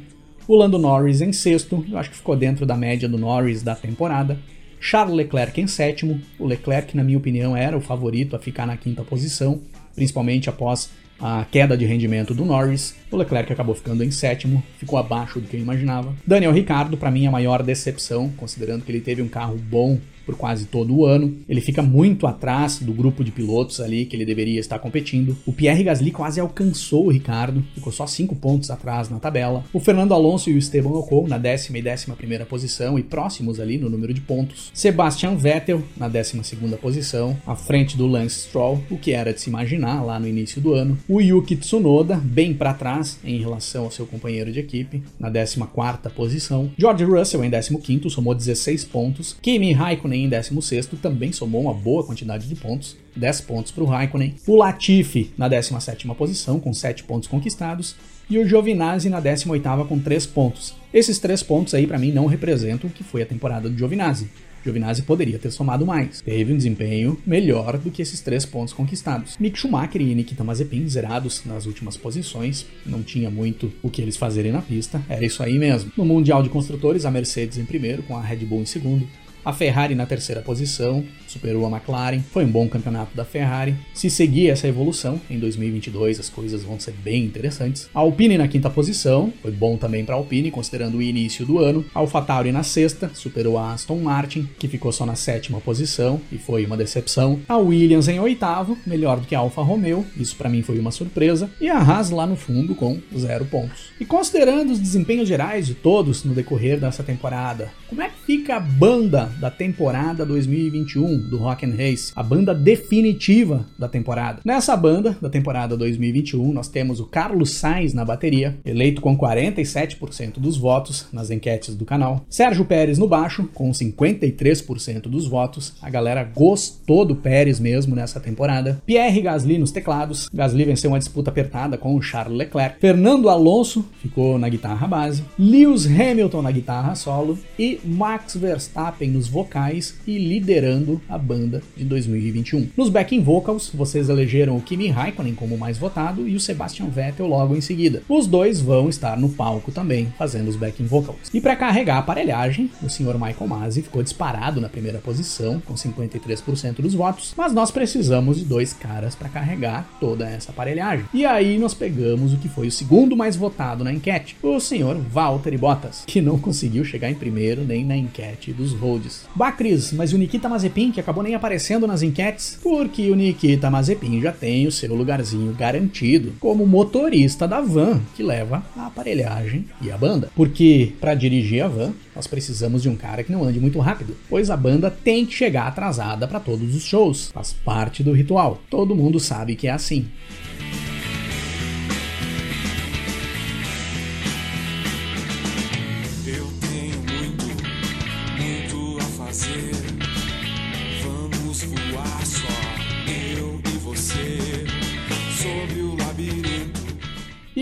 o 0.47 0.55
Lando 0.55 0.77
Norris 0.77 1.21
em 1.21 1.31
sexto, 1.31 1.85
eu 1.89 1.97
acho 1.97 2.09
que 2.09 2.17
ficou 2.17 2.35
dentro 2.35 2.65
da 2.65 2.75
média 2.75 3.07
do 3.07 3.17
Norris 3.17 3.63
da 3.63 3.75
temporada, 3.75 4.37
Charles 4.83 5.15
Leclerc 5.15 5.61
em 5.61 5.67
sétimo. 5.67 6.19
O 6.37 6.45
Leclerc, 6.45 6.95
na 6.97 7.05
minha 7.05 7.17
opinião, 7.17 7.55
era 7.55 7.77
o 7.77 7.79
favorito 7.79 8.35
a 8.35 8.39
ficar 8.39 8.67
na 8.67 8.75
quinta 8.75 9.01
posição, 9.01 9.61
principalmente 9.95 10.49
após 10.49 10.91
a 11.17 11.45
queda 11.49 11.77
de 11.77 11.85
rendimento 11.85 12.33
do 12.33 12.43
Norris. 12.43 12.93
O 13.09 13.15
Leclerc 13.15 13.53
acabou 13.53 13.73
ficando 13.73 14.03
em 14.03 14.11
sétimo, 14.11 14.61
ficou 14.77 14.99
abaixo 14.99 15.39
do 15.39 15.47
que 15.47 15.55
eu 15.55 15.61
imaginava. 15.61 16.13
Daniel 16.27 16.51
Ricciardo, 16.51 16.97
para 16.97 17.09
mim, 17.09 17.25
a 17.25 17.31
maior 17.31 17.63
decepção, 17.63 18.29
considerando 18.35 18.83
que 18.83 18.91
ele 18.91 18.99
teve 18.99 19.21
um 19.21 19.29
carro 19.29 19.55
bom 19.55 19.97
por 20.25 20.35
quase 20.35 20.65
todo 20.65 20.95
o 20.95 21.05
ano. 21.05 21.35
Ele 21.47 21.61
fica 21.61 21.81
muito 21.81 22.27
atrás 22.27 22.79
do 22.79 22.93
grupo 22.93 23.23
de 23.23 23.31
pilotos 23.31 23.79
ali 23.79 24.05
que 24.05 24.15
ele 24.15 24.25
deveria 24.25 24.59
estar 24.59 24.79
competindo. 24.79 25.37
O 25.45 25.53
Pierre 25.53 25.83
Gasly 25.83 26.11
quase 26.11 26.39
alcançou 26.39 27.05
o 27.05 27.11
Ricardo, 27.11 27.63
ficou 27.73 27.91
só 27.91 28.07
5 28.07 28.35
pontos 28.35 28.69
atrás 28.69 29.09
na 29.09 29.19
tabela. 29.19 29.63
O 29.73 29.79
Fernando 29.79 30.13
Alonso 30.13 30.49
e 30.49 30.53
o 30.53 30.57
Esteban 30.57 30.89
Ocon 30.89 31.27
na 31.27 31.37
décima 31.37 31.77
e 31.77 31.81
décima 31.81 32.15
primeira 32.15 32.45
posição 32.45 32.97
e 32.97 33.03
próximos 33.03 33.59
ali 33.59 33.77
no 33.77 33.89
número 33.89 34.13
de 34.13 34.21
pontos. 34.21 34.71
Sebastian 34.73 35.35
Vettel 35.35 35.83
na 35.97 36.07
décima 36.07 36.43
segunda 36.43 36.77
posição, 36.77 37.37
à 37.45 37.55
frente 37.55 37.97
do 37.97 38.07
Lance 38.07 38.41
Stroll, 38.47 38.81
o 38.89 38.97
que 38.97 39.11
era 39.11 39.33
de 39.33 39.41
se 39.41 39.49
imaginar 39.49 40.03
lá 40.03 40.19
no 40.19 40.27
início 40.27 40.61
do 40.61 40.73
ano. 40.73 40.97
O 41.07 41.21
Yuki 41.21 41.55
Tsunoda 41.55 42.15
bem 42.15 42.53
para 42.53 42.73
trás 42.73 43.19
em 43.23 43.39
relação 43.39 43.85
ao 43.85 43.91
seu 43.91 44.05
companheiro 44.05 44.51
de 44.51 44.59
equipe, 44.59 45.03
na 45.19 45.29
décima 45.29 45.67
quarta 45.67 46.09
posição. 46.09 46.71
George 46.77 47.03
Russell 47.03 47.43
em 47.43 47.49
décimo 47.49 47.79
quinto, 47.79 48.09
somou 48.09 48.33
16 48.33 48.83
pontos. 48.85 49.35
Kimi 49.41 49.73
Raikkonen 49.73 50.12
Raikkonen 50.13 50.25
em 50.25 50.29
16 50.29 50.87
também 51.01 51.31
somou 51.31 51.61
uma 51.61 51.73
boa 51.73 52.03
quantidade 52.03 52.47
de 52.47 52.55
pontos, 52.55 52.95
10 53.15 53.41
pontos 53.41 53.71
para 53.71 53.83
o 53.83 53.87
Raikkonen. 53.87 54.35
O 54.45 54.55
Latifi 54.55 55.31
na 55.37 55.47
17 55.47 56.07
posição, 56.15 56.59
com 56.59 56.73
7 56.73 57.03
pontos 57.03 57.27
conquistados. 57.27 57.95
E 58.29 58.37
o 58.37 58.47
Giovinazzi 58.47 59.09
na 59.09 59.19
18 59.19 59.85
com 59.87 59.99
3 59.99 60.25
pontos. 60.27 60.73
Esses 60.93 61.19
3 61.19 61.43
pontos 61.43 61.73
aí 61.73 61.85
para 61.85 61.99
mim 61.99 62.11
não 62.11 62.25
representam 62.25 62.89
o 62.89 62.93
que 62.93 63.03
foi 63.03 63.21
a 63.21 63.25
temporada 63.25 63.67
do 63.69 63.77
Giovinazzi. 63.77 64.29
Giovinazzi 64.63 65.01
poderia 65.01 65.37
ter 65.37 65.51
somado 65.51 65.85
mais. 65.85 66.21
Teve 66.21 66.53
um 66.53 66.57
desempenho 66.57 67.19
melhor 67.25 67.77
do 67.77 67.91
que 67.91 68.01
esses 68.01 68.21
três 68.21 68.45
pontos 68.45 68.73
conquistados. 68.73 69.35
Mick 69.37 69.59
Schumacher 69.59 70.01
e 70.01 70.15
Nikita 70.15 70.41
Mazepin 70.41 70.87
zerados 70.87 71.43
nas 71.45 71.65
últimas 71.65 71.97
posições. 71.97 72.65
Não 72.85 73.03
tinha 73.03 73.29
muito 73.29 73.73
o 73.83 73.89
que 73.89 74.01
eles 74.01 74.15
fazerem 74.15 74.53
na 74.53 74.61
pista. 74.61 75.01
Era 75.09 75.25
isso 75.25 75.43
aí 75.43 75.59
mesmo. 75.59 75.91
No 75.97 76.05
Mundial 76.05 76.41
de 76.41 76.47
Construtores, 76.47 77.03
a 77.03 77.11
Mercedes 77.11 77.57
em 77.57 77.65
primeiro, 77.65 78.03
com 78.03 78.15
a 78.15 78.21
Red 78.21 78.37
Bull 78.37 78.61
em 78.61 78.65
segundo. 78.65 79.05
A 79.45 79.51
Ferrari 79.51 79.93
na 79.93 80.05
terceira 80.05 80.41
posição, 80.41 81.03
superou 81.27 81.65
a 81.65 81.69
McLaren, 81.69 82.21
foi 82.31 82.45
um 82.45 82.49
bom 82.49 82.69
campeonato 82.69 83.13
da 83.13 83.25
Ferrari. 83.25 83.75
Se 83.93 84.09
seguir 84.09 84.49
essa 84.49 84.69
evolução, 84.69 85.19
em 85.29 85.37
2022 85.37 86.17
as 86.17 86.29
coisas 86.29 86.63
vão 86.63 86.79
ser 86.79 86.93
bem 87.03 87.25
interessantes. 87.25 87.89
A 87.93 87.99
Alpine 87.99 88.37
na 88.37 88.47
quinta 88.47 88.69
posição, 88.69 89.33
foi 89.41 89.51
bom 89.51 89.75
também 89.75 90.05
para 90.05 90.15
a 90.15 90.17
Alpine, 90.17 90.49
considerando 90.49 90.97
o 90.97 91.01
início 91.01 91.45
do 91.45 91.59
ano. 91.59 91.83
A 91.93 91.99
AlphaTauri 91.99 92.53
na 92.53 92.63
sexta, 92.63 93.11
superou 93.13 93.57
a 93.57 93.73
Aston 93.73 93.97
Martin, 93.97 94.47
que 94.57 94.69
ficou 94.69 94.93
só 94.93 95.05
na 95.05 95.15
sétima 95.15 95.59
posição 95.59 96.21
e 96.31 96.37
foi 96.37 96.65
uma 96.65 96.77
decepção. 96.77 97.41
A 97.49 97.57
Williams 97.57 98.07
em 98.07 98.21
oitavo, 98.21 98.77
melhor 98.87 99.19
do 99.19 99.27
que 99.27 99.35
a 99.35 99.39
Alfa 99.39 99.61
Romeo, 99.61 100.05
isso 100.15 100.37
para 100.37 100.47
mim 100.47 100.61
foi 100.61 100.79
uma 100.79 100.91
surpresa. 100.91 101.49
E 101.59 101.69
a 101.69 101.79
Haas 101.79 102.11
lá 102.11 102.25
no 102.25 102.37
fundo 102.37 102.75
com 102.75 102.97
zero 103.17 103.43
pontos. 103.43 103.91
E 103.99 104.05
considerando 104.05 104.71
os 104.71 104.79
desempenhos 104.79 105.27
gerais 105.27 105.67
de 105.67 105.73
todos 105.73 106.23
no 106.23 106.33
decorrer 106.33 106.79
dessa 106.79 107.03
temporada, 107.03 107.69
como 107.89 108.01
é 108.01 108.07
que 108.07 108.25
fica 108.25 108.55
a 108.55 108.59
banda 108.59 109.32
da 109.39 109.49
temporada 109.49 110.25
2021 110.25 111.29
do 111.29 111.37
Rock 111.37 111.65
and 111.65 111.75
Race, 111.75 112.11
a 112.15 112.23
banda 112.23 112.53
definitiva 112.53 113.65
da 113.77 113.87
temporada. 113.87 114.41
Nessa 114.45 114.75
banda 114.75 115.17
da 115.21 115.29
temporada 115.29 115.75
2021, 115.77 116.53
nós 116.53 116.67
temos 116.67 116.99
o 116.99 117.05
Carlos 117.05 117.51
Sainz 117.51 117.93
na 117.93 118.05
bateria, 118.05 118.57
eleito 118.65 119.01
com 119.01 119.17
47% 119.17 120.39
dos 120.39 120.57
votos 120.57 121.07
nas 121.11 121.31
enquetes 121.31 121.75
do 121.75 121.85
canal. 121.85 122.25
Sérgio 122.29 122.65
Pérez 122.65 122.97
no 122.97 123.07
baixo, 123.07 123.49
com 123.53 123.71
53% 123.71 125.03
dos 125.03 125.27
votos. 125.27 125.73
A 125.81 125.89
galera 125.89 126.23
gostou 126.23 127.05
do 127.05 127.15
Pérez 127.15 127.59
mesmo 127.59 127.95
nessa 127.95 128.19
temporada. 128.19 128.81
Pierre 128.85 129.21
Gasly 129.21 129.57
nos 129.57 129.71
teclados. 129.71 130.29
Gasly 130.33 130.65
venceu 130.65 130.91
uma 130.91 130.99
disputa 130.99 131.29
apertada 131.29 131.77
com 131.77 131.95
o 131.95 132.01
Charles 132.01 132.37
Leclerc. 132.37 132.79
Fernando 132.79 133.29
Alonso 133.29 133.85
ficou 134.01 134.37
na 134.37 134.49
guitarra 134.49 134.87
base. 134.87 135.23
Lewis 135.37 135.85
Hamilton 135.85 136.41
na 136.41 136.51
guitarra 136.51 136.95
solo. 136.95 137.37
E 137.57 137.79
Max 137.83 138.35
Verstappen 138.35 139.09
nos 139.09 139.22
trabalhos 139.23 139.27
vocais 139.27 139.95
e 140.05 140.17
liderando 140.17 141.01
a 141.07 141.17
banda 141.17 141.61
de 141.75 141.83
2021. 141.83 142.69
Nos 142.75 142.89
backing 142.89 143.21
vocals, 143.21 143.71
vocês 143.73 144.09
elegeram 144.09 144.57
o 144.57 144.61
Kimi 144.61 144.87
Raikkonen 144.87 145.35
como 145.35 145.57
mais 145.57 145.77
votado 145.77 146.27
e 146.27 146.35
o 146.35 146.39
Sebastian 146.39 146.87
Vettel 146.87 147.27
logo 147.27 147.55
em 147.55 147.61
seguida. 147.61 148.01
Os 148.09 148.27
dois 148.27 148.61
vão 148.61 148.89
estar 148.89 149.17
no 149.17 149.29
palco 149.29 149.71
também, 149.71 150.13
fazendo 150.17 150.49
os 150.49 150.55
backing 150.55 150.85
vocals. 150.85 151.29
E 151.33 151.39
para 151.39 151.55
carregar 151.55 151.97
a 151.97 151.99
aparelhagem, 151.99 152.69
o 152.81 152.89
Sr. 152.89 153.13
Michael 153.13 153.47
Masi 153.47 153.81
ficou 153.81 154.03
disparado 154.03 154.59
na 154.59 154.69
primeira 154.69 154.99
posição, 154.99 155.59
com 155.61 155.73
53% 155.73 156.81
dos 156.81 156.93
votos, 156.93 157.33
mas 157.37 157.53
nós 157.53 157.71
precisamos 157.71 158.37
de 158.37 158.45
dois 158.45 158.73
caras 158.73 159.15
para 159.15 159.29
carregar 159.29 159.87
toda 159.99 160.27
essa 160.27 160.51
aparelhagem. 160.51 161.05
E 161.13 161.25
aí 161.25 161.57
nós 161.57 161.73
pegamos 161.73 162.33
o 162.33 162.37
que 162.37 162.49
foi 162.49 162.67
o 162.67 162.71
segundo 162.71 163.15
mais 163.15 163.35
votado 163.35 163.83
na 163.83 163.93
enquete, 163.93 164.35
o 164.41 164.59
Sr. 164.59 164.97
Valtteri 165.09 165.57
Bottas, 165.57 166.03
que 166.05 166.21
não 166.21 166.37
conseguiu 166.37 166.83
chegar 166.83 167.09
em 167.09 167.15
primeiro 167.15 167.63
nem 167.63 167.85
na 167.85 167.95
enquete 167.95 168.51
dos 168.51 168.73
roads. 169.13 169.23
Bacris, 169.35 169.91
mas 169.93 170.13
o 170.13 170.17
Nikita 170.17 170.47
Mazepin, 170.47 170.91
que 170.91 170.99
acabou 170.99 171.23
nem 171.23 171.33
aparecendo 171.35 171.87
nas 171.87 172.03
enquetes, 172.03 172.59
porque 172.61 173.09
o 173.09 173.15
Nikita 173.15 173.69
Mazepin 173.69 174.21
já 174.21 174.31
tem 174.31 174.67
o 174.67 174.71
seu 174.71 174.93
lugarzinho 174.93 175.53
garantido 175.53 176.33
como 176.39 176.67
motorista 176.67 177.47
da 177.47 177.59
van 177.59 177.99
que 178.15 178.21
leva 178.21 178.63
a 178.77 178.87
aparelhagem 178.87 179.65
e 179.81 179.91
a 179.91 179.97
banda. 179.97 180.29
Porque 180.35 180.93
para 181.01 181.15
dirigir 181.15 181.63
a 181.63 181.67
van, 181.67 181.93
nós 182.15 182.27
precisamos 182.27 182.83
de 182.83 182.89
um 182.89 182.95
cara 182.95 183.23
que 183.23 183.31
não 183.31 183.43
ande 183.43 183.59
muito 183.59 183.79
rápido, 183.79 184.15
pois 184.29 184.49
a 184.49 184.57
banda 184.57 184.91
tem 184.91 185.25
que 185.25 185.33
chegar 185.33 185.67
atrasada 185.67 186.27
para 186.27 186.39
todos 186.39 186.75
os 186.75 186.83
shows, 186.83 187.31
faz 187.33 187.53
parte 187.53 188.03
do 188.03 188.13
ritual. 188.13 188.61
Todo 188.69 188.95
mundo 188.95 189.19
sabe 189.19 189.55
que 189.55 189.67
é 189.67 189.71
assim. 189.71 190.07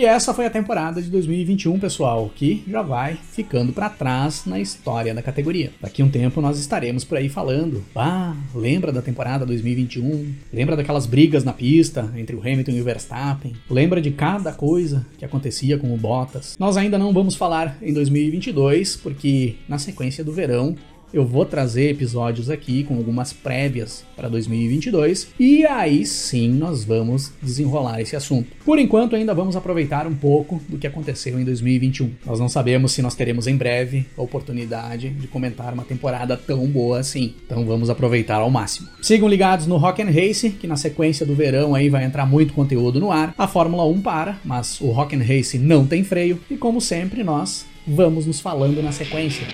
E 0.01 0.05
essa 0.05 0.33
foi 0.33 0.47
a 0.47 0.49
temporada 0.49 0.99
de 0.99 1.11
2021, 1.11 1.77
pessoal, 1.77 2.31
que 2.35 2.63
já 2.67 2.81
vai 2.81 3.13
ficando 3.13 3.71
para 3.71 3.87
trás 3.87 4.47
na 4.47 4.59
história 4.59 5.13
da 5.13 5.21
categoria. 5.21 5.71
Daqui 5.79 6.01
um 6.01 6.09
tempo 6.09 6.41
nós 6.41 6.57
estaremos 6.57 7.03
por 7.03 7.19
aí 7.19 7.29
falando. 7.29 7.85
Ah, 7.95 8.35
lembra 8.55 8.91
da 8.91 9.03
temporada 9.03 9.45
2021? 9.45 10.33
Lembra 10.51 10.75
daquelas 10.75 11.05
brigas 11.05 11.43
na 11.43 11.53
pista 11.53 12.11
entre 12.15 12.35
o 12.35 12.39
Hamilton 12.39 12.71
e 12.71 12.81
o 12.81 12.83
Verstappen? 12.83 13.53
Lembra 13.69 14.01
de 14.01 14.09
cada 14.09 14.51
coisa 14.51 15.05
que 15.19 15.23
acontecia 15.23 15.77
com 15.77 15.93
o 15.93 15.97
Bottas? 15.97 16.55
Nós 16.57 16.77
ainda 16.77 16.97
não 16.97 17.13
vamos 17.13 17.35
falar 17.35 17.77
em 17.79 17.93
2022, 17.93 18.95
porque 18.95 19.57
na 19.69 19.77
sequência 19.77 20.23
do 20.23 20.33
verão 20.33 20.75
eu 21.13 21.25
vou 21.25 21.45
trazer 21.45 21.89
episódios 21.89 22.49
aqui 22.49 22.83
com 22.83 22.95
algumas 22.95 23.33
prévias 23.33 24.03
para 24.15 24.29
2022 24.29 25.29
e 25.39 25.65
aí 25.65 26.05
sim 26.05 26.49
nós 26.49 26.83
vamos 26.83 27.33
desenrolar 27.41 28.01
esse 28.01 28.15
assunto. 28.15 28.49
Por 28.63 28.79
enquanto, 28.79 29.15
ainda 29.15 29.33
vamos 29.33 29.55
aproveitar 29.55 30.07
um 30.07 30.15
pouco 30.15 30.61
do 30.69 30.77
que 30.77 30.87
aconteceu 30.87 31.39
em 31.39 31.43
2021. 31.43 32.11
Nós 32.25 32.39
não 32.39 32.47
sabemos 32.47 32.91
se 32.93 33.01
nós 33.01 33.15
teremos 33.15 33.47
em 33.47 33.55
breve 33.55 34.05
a 34.17 34.21
oportunidade 34.21 35.09
de 35.09 35.27
comentar 35.27 35.73
uma 35.73 35.83
temporada 35.83 36.37
tão 36.37 36.65
boa 36.67 36.99
assim, 36.99 37.33
então 37.45 37.65
vamos 37.65 37.89
aproveitar 37.89 38.35
ao 38.35 38.49
máximo. 38.49 38.89
Sigam 39.01 39.27
ligados 39.27 39.67
no 39.67 39.77
Rock 39.77 40.01
and 40.01 40.11
Race, 40.11 40.49
que 40.51 40.67
na 40.67 40.75
sequência 40.75 41.25
do 41.25 41.35
verão 41.35 41.75
aí 41.75 41.89
vai 41.89 42.03
entrar 42.03 42.25
muito 42.25 42.53
conteúdo 42.53 42.99
no 42.99 43.11
ar. 43.11 43.33
A 43.37 43.47
Fórmula 43.47 43.85
1 43.85 44.01
para, 44.01 44.39
mas 44.45 44.79
o 44.79 44.91
Rock 44.91 45.15
and 45.15 45.23
Race 45.23 45.57
não 45.57 45.85
tem 45.85 46.03
freio 46.03 46.39
e 46.49 46.55
como 46.55 46.79
sempre 46.79 47.23
nós 47.23 47.65
vamos 47.85 48.25
nos 48.25 48.39
falando 48.39 48.81
na 48.81 48.91
sequência. 48.91 49.47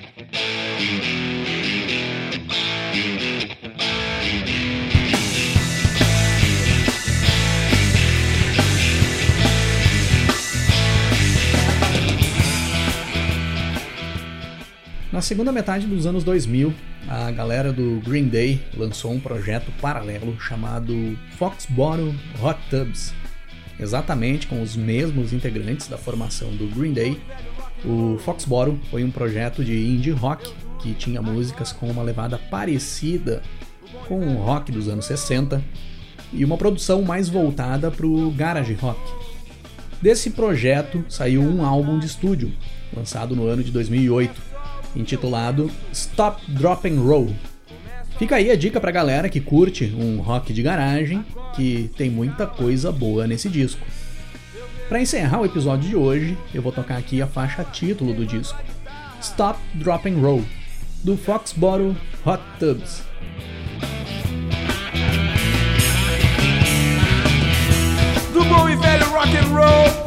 Na 15.18 15.22
segunda 15.22 15.52
metade 15.52 15.88
dos 15.88 16.06
anos 16.06 16.24
2000, 16.24 16.72
a 17.08 17.32
galera 17.32 17.74
do 17.74 18.00
Green 18.06 18.28
Day 18.28 18.62
lançou 18.76 19.12
um 19.12 19.20
projeto 19.20 19.72
paralelo 19.82 20.40
chamado 20.40 21.18
Foxboro 21.40 22.14
Hot 22.40 22.60
Tubs, 22.70 23.16
exatamente 23.80 24.46
com 24.46 24.62
os 24.62 24.76
mesmos 24.76 25.34
integrantes 25.34 25.88
da 25.88 25.98
formação 25.98 26.52
do 26.52 26.68
Green 26.68 26.94
Day. 26.94 27.20
O 27.84 28.20
Foxboro 28.20 28.80
foi 28.92 29.04
um 29.04 29.10
projeto 29.10 29.66
de 29.66 29.74
indie 29.88 30.12
rock 30.12 30.54
que 30.84 30.94
tinha 30.94 31.20
músicas 31.20 31.72
com 31.72 31.90
uma 31.90 32.04
levada 32.04 32.38
parecida 32.38 33.42
com 34.08 34.20
o 34.20 34.36
rock 34.36 34.72
dos 34.72 34.88
anos 34.88 35.06
60 35.06 35.64
e 36.32 36.46
uma 36.46 36.58
produção 36.58 37.02
mais 37.02 37.28
voltada 37.28 37.90
para 37.90 38.06
o 38.06 38.30
garage 38.30 38.76
rock. 38.76 39.02
Desse 40.00 40.30
projeto 40.30 41.04
saiu 41.10 41.42
um 41.42 41.66
álbum 41.66 41.98
de 41.98 42.06
estúdio, 42.06 42.54
lançado 42.96 43.36
no 43.36 43.48
ano 43.48 43.64
de 43.64 43.72
2008, 43.72 44.57
intitulado 44.96 45.72
Stop 45.92 46.42
Drop 46.52 46.88
and 46.88 47.02
Roll. 47.02 47.34
Fica 48.18 48.36
aí 48.36 48.50
a 48.50 48.56
dica 48.56 48.80
pra 48.82 48.92
galera 48.92 49.30
que 49.30 49.40
curte 49.40 49.94
um 49.96 50.20
rock 50.22 50.52
de 50.52 50.64
garagem, 50.64 51.24
que 51.56 51.92
tem 51.96 52.10
muita 52.10 52.48
coisa 52.48 52.92
boa 52.92 53.28
nesse 53.28 53.48
disco. 53.48 53.86
Para 54.90 55.02
encerrar 55.02 55.42
o 55.42 55.46
episódio 55.46 55.90
de 55.90 55.96
hoje, 55.96 56.38
eu 56.54 56.62
vou 56.62 56.72
tocar 56.72 56.98
aqui 56.98 57.22
a 57.22 57.28
faixa 57.28 57.64
título 57.64 58.14
do 58.14 58.26
disco, 58.26 58.58
Stop 59.22 59.60
Drop 59.76 60.10
and 60.10 60.20
Roll, 60.20 60.44
do 61.04 61.18
Foxboro 61.18 61.96
Hot 62.26 62.42
Tubs. 62.58 63.04
Do 68.34 68.44
bom 68.46 68.70
e 68.70 68.76
velho 68.78 69.10
rock 69.10 69.38
and 69.38 69.48
roll. 69.54 70.07